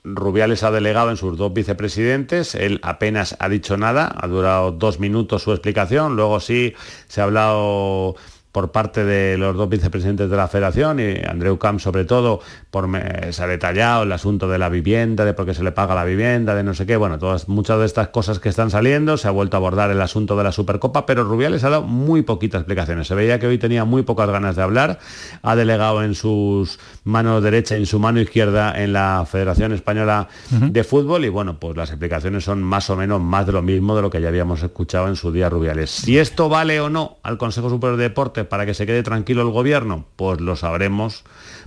[0.04, 5.00] Rubiales ha delegado en sus dos vicepresidentes, él apenas ha dicho nada, ha durado dos
[5.00, 6.74] minutos su explicación, luego sí
[7.08, 8.16] se ha hablado
[8.56, 12.40] por parte de los dos vicepresidentes de la federación y Andreu Camp sobre todo
[12.72, 12.90] por,
[13.32, 16.06] se ha detallado el asunto de la vivienda, de por qué se le paga la
[16.06, 19.28] vivienda, de no sé qué, bueno, todas muchas de estas cosas que están saliendo, se
[19.28, 22.62] ha vuelto a abordar el asunto de la Supercopa, pero Rubiales ha dado muy poquitas
[22.62, 23.08] explicaciones.
[23.08, 25.00] Se veía que hoy tenía muy pocas ganas de hablar,
[25.42, 30.30] ha delegado en sus manos derecha y en su mano izquierda en la Federación Española
[30.50, 33.98] de Fútbol y bueno, pues las explicaciones son más o menos más de lo mismo
[33.98, 35.90] de lo que ya habíamos escuchado en su día Rubiales.
[35.90, 39.42] Si esto vale o no al Consejo Superior de Deportes para que se quede tranquilo
[39.42, 40.06] el gobierno?
[40.16, 41.24] Pues lo sabremos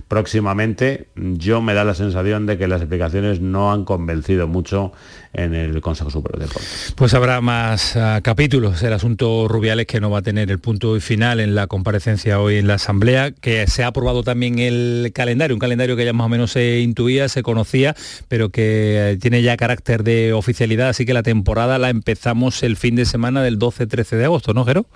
[0.07, 1.07] próximamente.
[1.15, 4.91] Yo me da la sensación de que las explicaciones no han convencido mucho
[5.33, 6.93] en el Consejo Superior de Deportes.
[6.95, 8.81] Pues habrá más ah, capítulos.
[8.81, 12.57] El asunto Rubiales que no va a tener el punto final en la comparecencia hoy
[12.57, 16.25] en la Asamblea, que se ha aprobado también el calendario, un calendario que ya más
[16.25, 17.95] o menos se intuía, se conocía,
[18.27, 22.77] pero que eh, tiene ya carácter de oficialidad, así que la temporada la empezamos el
[22.77, 24.87] fin de semana del 12-13 de agosto, ¿no, Jero?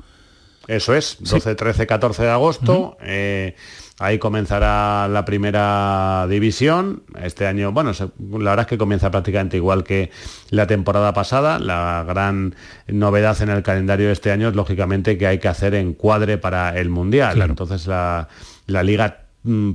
[0.68, 2.98] Eso es, 12, 13, 14 de agosto.
[3.02, 3.56] Eh,
[4.00, 7.04] ahí comenzará la primera división.
[7.22, 10.10] Este año, bueno, la verdad es que comienza prácticamente igual que
[10.50, 11.60] la temporada pasada.
[11.60, 12.56] La gran
[12.88, 16.78] novedad en el calendario de este año es lógicamente que hay que hacer encuadre para
[16.78, 17.42] el Mundial.
[17.42, 18.30] Entonces la,
[18.66, 19.23] la liga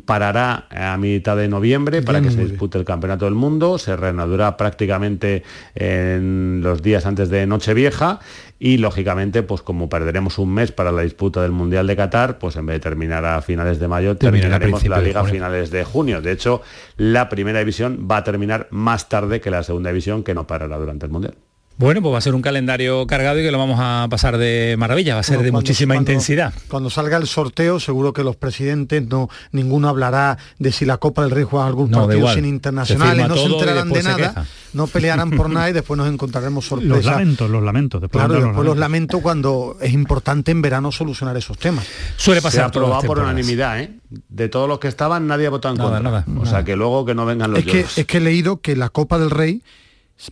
[0.07, 4.57] parará a mitad de noviembre para que se dispute el Campeonato del Mundo, se reanudará
[4.57, 5.43] prácticamente
[5.75, 8.21] en los días antes de Nochevieja
[8.59, 12.57] y lógicamente pues como perderemos un mes para la disputa del Mundial de Qatar, pues
[12.57, 16.23] en vez de terminar a finales de mayo, terminaremos la liga a finales de junio.
[16.23, 16.63] De hecho,
[16.97, 20.79] la primera división va a terminar más tarde que la segunda división que no parará
[20.79, 21.35] durante el Mundial.
[21.79, 24.75] Bueno, pues va a ser un calendario cargado y que lo vamos a pasar de
[24.77, 26.53] maravilla, va a ser de muchísima intensidad.
[26.67, 31.23] Cuando salga el sorteo, seguro que los presidentes no ninguno hablará de si la Copa
[31.23, 35.49] del Rey juega algún partido sin internacionales, no se enterarán de nada, no pelearán por
[35.51, 36.97] nada y después nos encontraremos sorpresas.
[36.97, 38.01] Los lamentos, los lamentos.
[38.01, 41.87] Después claro, después los lamentos cuando es importante en verano solucionar esos temas.
[42.17, 42.59] Suele pasar.
[42.59, 43.93] Se ha aprobado por unanimidad, ¿eh?
[44.29, 46.01] De todos los que estaban, nadie ha votado en contra.
[46.01, 48.61] Nada, o sea que luego que no vengan los es que, es que he leído
[48.61, 49.63] que la Copa del Rey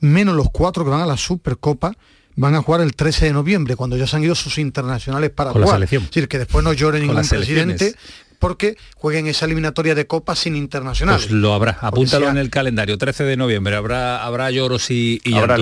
[0.01, 1.93] menos los cuatro que van a la Supercopa,
[2.37, 5.51] van a jugar el 13 de noviembre, cuando ya se han ido sus internacionales para
[5.51, 5.75] Con jugar.
[5.75, 6.05] La selección.
[6.05, 7.95] Es decir, que después no llore ningún presidente
[8.39, 11.27] porque jueguen esa eliminatoria de copa sin internacionales.
[11.27, 15.35] Pues lo habrá, apúntalo en el calendario, 13 de noviembre, habrá, habrá lloros y, y
[15.35, 15.57] habrá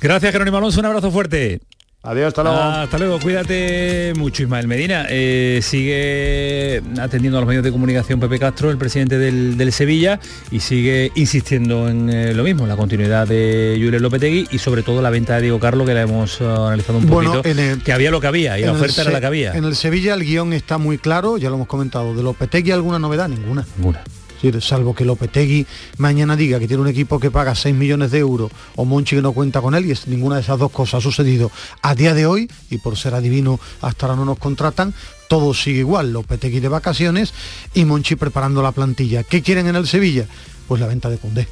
[0.00, 1.60] Gracias, Jerónimo Alonso, un abrazo fuerte.
[2.00, 2.56] Adiós, hasta luego.
[2.58, 5.06] Ah, hasta luego, cuídate mucho, Ismael Medina.
[5.10, 10.20] Eh, sigue atendiendo a los medios de comunicación Pepe Castro, el presidente del, del Sevilla,
[10.52, 15.02] y sigue insistiendo en eh, lo mismo, la continuidad de Julio Lopetegui y sobre todo
[15.02, 17.82] la venta de Diego Carlo, que la hemos eh, analizado un Bueno, poquito, en el-
[17.82, 19.52] que había lo que había y la oferta era la que había.
[19.54, 22.14] En el Sevilla el guion está muy claro, ya lo hemos comentado.
[22.14, 23.66] De Lopetegui alguna novedad, ninguna.
[23.76, 24.02] Ninguna.
[24.60, 25.66] Salvo que Lopetegui
[25.98, 29.22] mañana diga que tiene un equipo que paga 6 millones de euros o Monchi que
[29.22, 31.50] no cuenta con él y es, ninguna de esas dos cosas ha sucedido
[31.82, 34.94] a día de hoy y por ser adivino hasta ahora no nos contratan,
[35.28, 37.34] todo sigue igual, Lopetegui de vacaciones
[37.74, 39.24] y Monchi preparando la plantilla.
[39.24, 40.26] ¿Qué quieren en el Sevilla?
[40.68, 41.48] Pues la venta de Condé.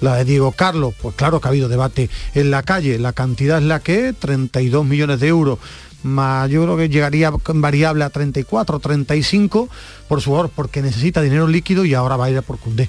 [0.00, 3.58] La de Diego Carlos, pues claro que ha habido debate en la calle, la cantidad
[3.58, 5.58] es la que es, 32 millones de euros,
[6.04, 9.68] más yo creo que llegaría variable a 34, 35
[10.06, 12.88] por su jugador, porque necesita dinero líquido y ahora va a ir a por Cundé.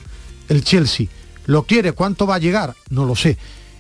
[0.50, 1.08] El Chelsea
[1.46, 2.76] lo quiere, ¿cuánto va a llegar?
[2.90, 3.38] No lo sé.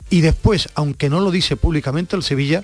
[0.10, 2.64] Y después, aunque no lo dice públicamente el Sevilla,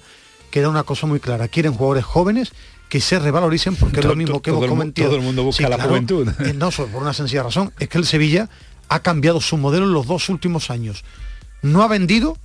[0.49, 2.51] queda una cosa muy clara, quieren jugadores jóvenes
[2.89, 5.07] que se revaloricen porque es lo mismo que hemos comentado.
[5.09, 6.27] todo el mundo busca la juventud.
[6.39, 8.49] Eh, No, solo por una sencilla razón, es que el Sevilla
[8.89, 11.03] ha cambiado su modelo en los dos últimos años.
[11.61, 12.37] No ha vendido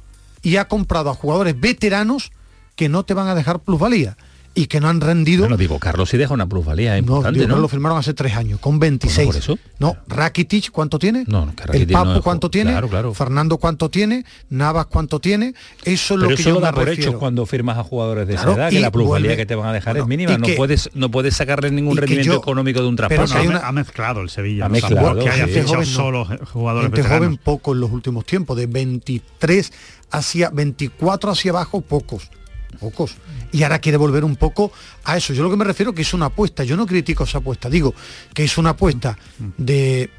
[0.42, 2.30] y ha comprado a jugadores veteranos
[2.76, 4.16] que no te van a dejar plusvalía
[4.58, 5.42] y que no han rendido.
[5.42, 7.58] Bueno, digo, Carlos sí deja una plusvalía no, digo, ¿no?
[7.58, 9.26] lo firmaron hace tres años, con 26.
[9.26, 9.58] por eso.
[9.78, 11.24] No, Rakitic, ¿cuánto tiene?
[11.26, 12.70] No, que el Papo, no ¿cuánto tiene?
[12.70, 13.12] claro, claro.
[13.12, 14.24] Fernando, ¿cuánto tiene?
[14.48, 15.52] Navas, ¿cuánto tiene?
[15.84, 17.10] Eso es lo Pero que eso yo lo da me por refiero.
[17.10, 19.44] hecho cuando firmas a jugadores de Claro, esa edad, que y la plusvalía vuelve- que
[19.44, 20.38] te van a dejar bueno, es mínima.
[20.38, 23.36] No que- puedes, no puedes sacarle ningún rendimiento yo- económico de un pero traspaso.
[23.36, 24.64] ha- una- ha mezclado el Sevilla.
[24.64, 24.72] Ha ¿no?
[24.72, 25.84] mezclado, que haya fichado no.
[25.84, 29.70] solo jugadores Gente joven poco en los últimos tiempos, de 23
[30.12, 32.30] hacia 24 hacia abajo, pocos.
[32.78, 33.16] Pocos.
[33.52, 34.72] Y ahora quiere volver un poco
[35.04, 35.32] a eso.
[35.32, 36.64] Yo lo que me refiero que es una apuesta.
[36.64, 37.68] Yo no critico esa apuesta.
[37.70, 37.94] Digo
[38.34, 39.16] que es una apuesta
[39.56, 40.10] de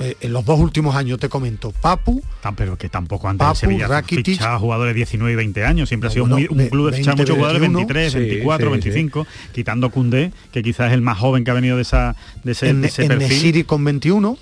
[0.00, 3.56] eh, en los dos últimos años, te comento, Papu, Tan- pero que tampoco antes Papu,
[3.58, 4.26] Sevilla Rakitic.
[4.36, 6.98] fichaba jugadores de 19 y 20 años, siempre ha sido Bueno, muy- un club de
[6.98, 10.86] fichar 20, muchos jugadores de 21, 23, sí, 24, sí, 25, quitando Cundé, que quizás
[10.88, 12.14] es el más joven que ha venido de esa
[12.44, 13.28] de ese, en, de ese en perfil.
[13.28, 14.38] Nesiri con 21,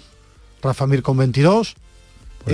[0.63, 1.75] Rafa Mir con 22.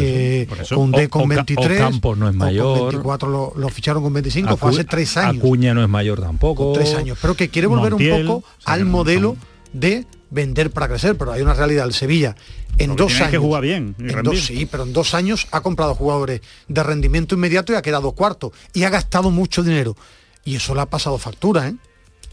[0.01, 0.74] Eh, por eso.
[0.76, 2.64] Con o Ca- 23 Ocampos no es mayor.
[2.64, 6.20] con 24 lo, lo ficharon con 25 fue hace tres años Acuña no es mayor
[6.20, 6.72] tampoco.
[6.72, 9.36] tres años, pero que quiere volver Montiel, un poco al modelo
[9.72, 12.34] de vender para crecer, pero hay una realidad, el Sevilla
[12.78, 15.95] en dos años que jugar bien en dos, sí, pero en dos años ha comprado
[15.95, 19.95] jugadores de rendimiento inmediato y ha quedado cuarto y ha gastado mucho dinero
[20.45, 21.74] y eso le ha pasado factura, ¿eh?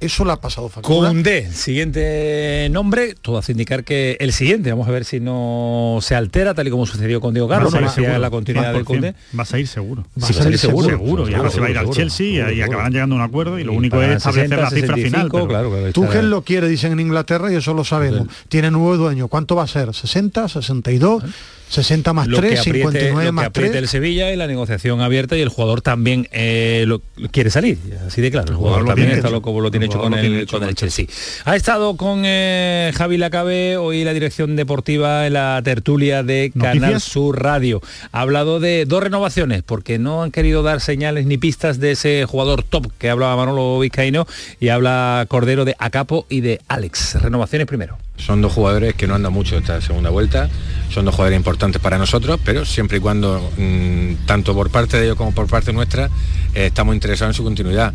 [0.01, 1.09] Eso le ha pasado factura.
[1.09, 6.15] Cundé, siguiente nombre, todo hace indicar que el siguiente, vamos a ver si no se
[6.15, 8.73] altera, tal y como sucedió con Diego Carlos, Va a salir parecía seguro, la continuidad
[8.73, 8.85] de 100%.
[8.85, 9.15] Cundé.
[9.37, 10.05] Va a salir seguro.
[10.21, 11.29] Va a salir seguro, seguro.
[11.29, 12.65] Y ahora se va a ir al seguro, Chelsea y- seguro, y seguro.
[12.71, 15.09] acabarán llegando a un acuerdo y lo Y único es establecer 60, la cifra 65,
[15.09, 15.29] final.
[15.31, 18.27] pero- claro, claro, Tuchel lo quiere, dicen en Inglaterra, y eso lo sabemos.
[18.47, 19.27] Tiene nuevo dueño.
[19.27, 19.89] ¿Cuánto va a ser?
[19.89, 20.47] ¿60?
[20.47, 21.23] ¿62?
[21.69, 23.83] 60 más lo 3, que apriete, 59 lo que más apriete 3.
[23.83, 27.01] el Sevilla y la negociación abierta y el jugador también eh, lo,
[27.31, 28.49] quiere salir, así de claro.
[28.49, 31.05] El jugador también está loco, como lo tiene hecho con el, hecho con el Chelsea.
[31.45, 36.79] Ha estado con eh, Javi Lacabe, hoy la dirección deportiva en la tertulia de Canal
[36.79, 37.03] ¿Noticias?
[37.03, 37.81] Sur Radio.
[38.11, 42.25] Ha hablado de dos renovaciones, porque no han querido dar señales ni pistas de ese
[42.25, 44.25] jugador top que hablaba Manolo Vizcaíno
[44.59, 47.21] y habla Cordero de Acapo y de Alex.
[47.21, 47.97] Renovaciones primero.
[48.19, 50.49] Son dos jugadores que no andan mucho esta segunda vuelta,
[50.89, 55.05] son dos jugadores importantes para nosotros, pero siempre y cuando, mm, tanto por parte de
[55.05, 56.09] ellos como por parte nuestra,
[56.53, 57.93] eh, estamos interesados en su continuidad.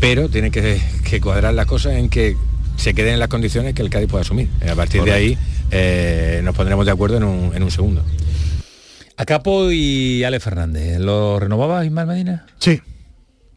[0.00, 2.36] Pero tiene que, que cuadrar las cosas en que
[2.76, 4.48] se queden en las condiciones que el Cádiz pueda asumir.
[4.60, 5.38] Eh, a partir de ahí
[5.70, 8.02] eh, nos pondremos de acuerdo en un, en un segundo.
[9.16, 11.00] Acapo y Alex Fernández.
[11.00, 12.46] ¿Lo renovaba Ismael Medina?
[12.58, 12.80] Sí,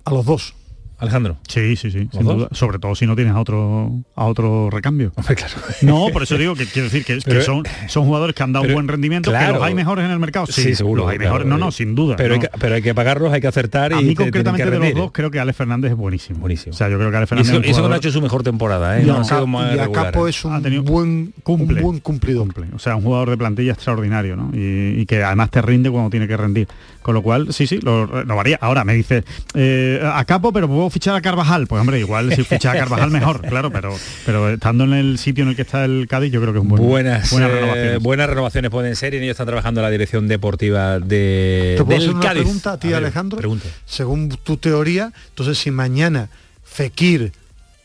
[0.03, 0.55] a los dos.
[1.01, 1.37] Alejandro.
[1.47, 2.47] Sí, sí, sí, sin duda.
[2.51, 5.11] Sobre todo si no tienes a otro a otro recambio.
[5.11, 5.53] claro.
[5.81, 8.53] No, por eso digo que quiero decir que, que Pero- son, son jugadores que han
[8.53, 9.47] dado pero, buen rendimiento, claro.
[9.47, 10.45] que los hay mejores en el mercado.
[10.47, 11.31] Sí, Sí, seguro, Los hay claro.
[11.33, 11.47] mejores.
[11.47, 12.15] No, no, sin duda.
[12.15, 12.33] Pero, no.
[12.35, 14.69] hay que, pero hay que pagarlos, hay que acertar y a te- mí concretamente que
[14.71, 16.39] de los dos creo que Alex Fernández es buenísimo.
[16.39, 16.73] Buenísimo.
[16.73, 17.87] O sea, yo creo que Alex Y Fernández eso, es un eso que no ha
[17.89, 19.03] jugador- hecho su mejor temporada, ¿eh?
[19.03, 20.05] Y, No ha sido más y regular.
[20.07, 21.77] Acapo es un Ha tenido- buen, cumple.
[21.79, 22.43] un buen cumplidor.
[22.43, 22.67] cumple.
[22.75, 24.51] O sea, un jugador de plantilla extraordinario, ¿no?
[24.53, 26.67] Y, y que además te rinde cuando tiene que rendir.
[27.01, 28.57] Con lo cual, sí, sí, lo renovaría.
[28.61, 29.23] Ahora me dice,
[29.55, 31.67] eh, a Capo, pero puedo fichar a Carvajal.
[31.67, 33.95] Pues hombre, igual si fichas a Carvajal mejor, claro, pero
[34.25, 36.63] pero estando en el sitio en el que está el Cádiz, yo creo que es
[36.63, 37.99] un buen, buenas, buenas eh, renovaciones.
[38.03, 41.99] buenas renovaciones pueden ser y en ello está trabajando la dirección deportiva de ¿Te puedo
[41.99, 42.43] del hacer una Cádiz.
[42.43, 43.37] pregunta a ti, ver, Alejandro?
[43.39, 43.65] pregunta.
[43.85, 46.29] Según tu teoría, entonces si mañana
[46.63, 47.31] Fekir,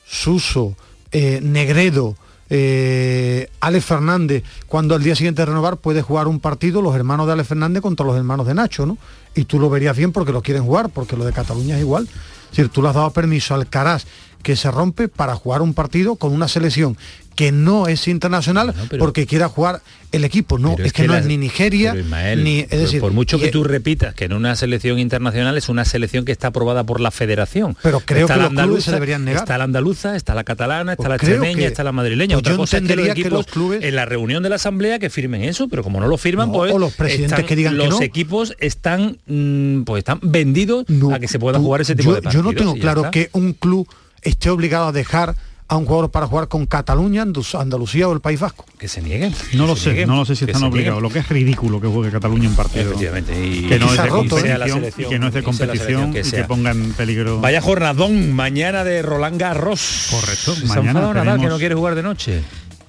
[0.06, 0.76] Suso,
[1.12, 2.16] eh, Negredo,
[2.48, 7.26] eh, Alex Fernández, cuando al día siguiente de renovar puede jugar un partido los hermanos
[7.26, 8.98] de Alex Fernández contra los hermanos de Nacho, ¿no?
[9.34, 12.04] Y tú lo verías bien porque lo quieren jugar, porque lo de Cataluña es igual.
[12.04, 14.06] Es decir, tú le has dado permiso al Caraz
[14.42, 16.96] que se rompe para jugar un partido con una selección
[17.36, 20.58] que no es internacional porque quiera jugar el equipo.
[20.58, 23.40] No, es, que, no la- es ni Nigeria, Ismael, ni es decir, por mucho y-
[23.40, 27.00] que tú repitas que en una selección internacional es una selección que está aprobada por
[27.00, 27.76] la federación.
[27.82, 29.42] Pero creo Está que la los clubes se deberían negar.
[29.42, 32.36] Está la andaluza, está la catalana, está Pues la extremeña, que- está la madrileña.
[32.36, 34.98] pues Otra yo cosa es que los que clubes- en la reunión de la asamblea
[34.98, 37.56] que firmen eso, pero como no lo firman, No, pues o los presidentes están- que
[37.56, 38.02] digan que los no.
[38.02, 42.20] equipos están mm, pues están vendidos a que se puedan jugar ese tipo yo, de
[42.20, 42.44] yo partidos.
[42.46, 43.10] no tengo claro está.
[43.10, 43.86] que un club
[44.22, 45.34] esté obligado a dejar
[45.68, 48.64] a un jugador para jugar con Cataluña, Andalucía o el País Vasco.
[48.78, 49.34] que se nieguen.
[49.54, 51.02] No lo que sé, nieguen, no lo sé si están obligados.
[51.02, 52.82] Lo que es ridículo que juegue Cataluña un partido.
[52.84, 55.74] Efectivamente, y- que no es de competición, y que no es de y sea la
[55.74, 57.40] competición que y que ponga en peligro.
[57.40, 60.08] Vaya jornadón, mañana de Roland Garros.
[60.10, 62.42] Correcto, Se mañana Nadal que no quiere jugar de noche.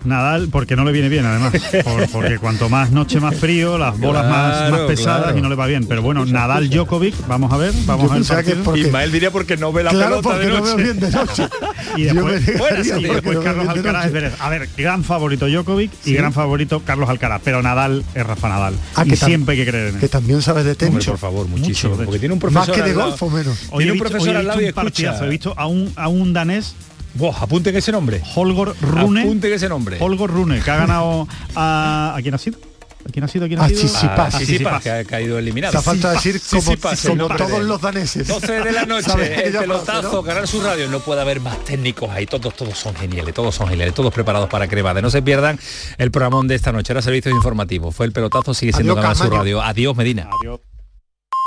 [0.08, 1.54] Nadal, porque no le viene bien además,
[1.84, 5.38] Por- porque cuanto más noche más frío, las bolas más, Claro, más pesadas claro.
[5.38, 5.86] y no le va bien.
[5.88, 8.46] Pero bueno, Nadal Djokovic, vamos a ver, vamos Yo a ver.
[8.46, 10.76] que porque- Ismael diría porque no ve la Claro, pelota porque de no noche.
[10.76, 11.44] veo bien de noche.
[11.96, 14.34] Y después, y no Carlos Alcaraz es.
[14.40, 16.14] A ver, gran favorito Djokovic y Sí.
[16.14, 18.76] gran favorito Carlos Alcaraz, pero Nadal es Rafa Nadal.
[18.96, 20.00] Ah, y que siempre hay que creer en él.
[20.02, 21.06] Que también sabes de tenis.
[21.06, 21.94] por favor, muchísimo.
[21.94, 23.58] Mucho, porque tiene un Más profesor que de golf o menos.
[23.72, 25.26] Hoy Tiene un profesor al lado y escucha.
[25.26, 26.76] He visto a un, a un danés,
[27.18, 28.22] Buah, apunten ese nombre.
[28.36, 29.22] Holgor Rune.
[29.22, 29.98] Apunten ese nombre.
[30.00, 32.14] Holgor Rune, que ha ganado a...
[32.16, 32.60] ¿A quién ha sido?
[33.08, 33.46] ¿A quién ha sido?
[33.46, 33.90] ¿A quién ha A sido?
[33.96, 35.72] Ah, A Tsitsipas, que ha caído eliminado.
[35.72, 38.28] Te falta decir como, todos los daneses.
[38.28, 40.90] 12 de la noche, ¿Sabes el pelotazo, ganar su radio.
[40.90, 42.26] No puede haber más técnicos ahí.
[42.26, 45.02] Todos, todos son geniales, todos son geniales, todos preparados para cremada.
[45.02, 45.58] No se pierdan
[45.98, 46.92] el programón de esta noche.
[46.94, 47.96] Era servicios informativos.
[47.96, 49.62] Fue el pelotazo, sigue siendo Adiós, ganar su radio.
[49.62, 50.30] Adiós, Medina.
[50.42, 50.60] Adiós.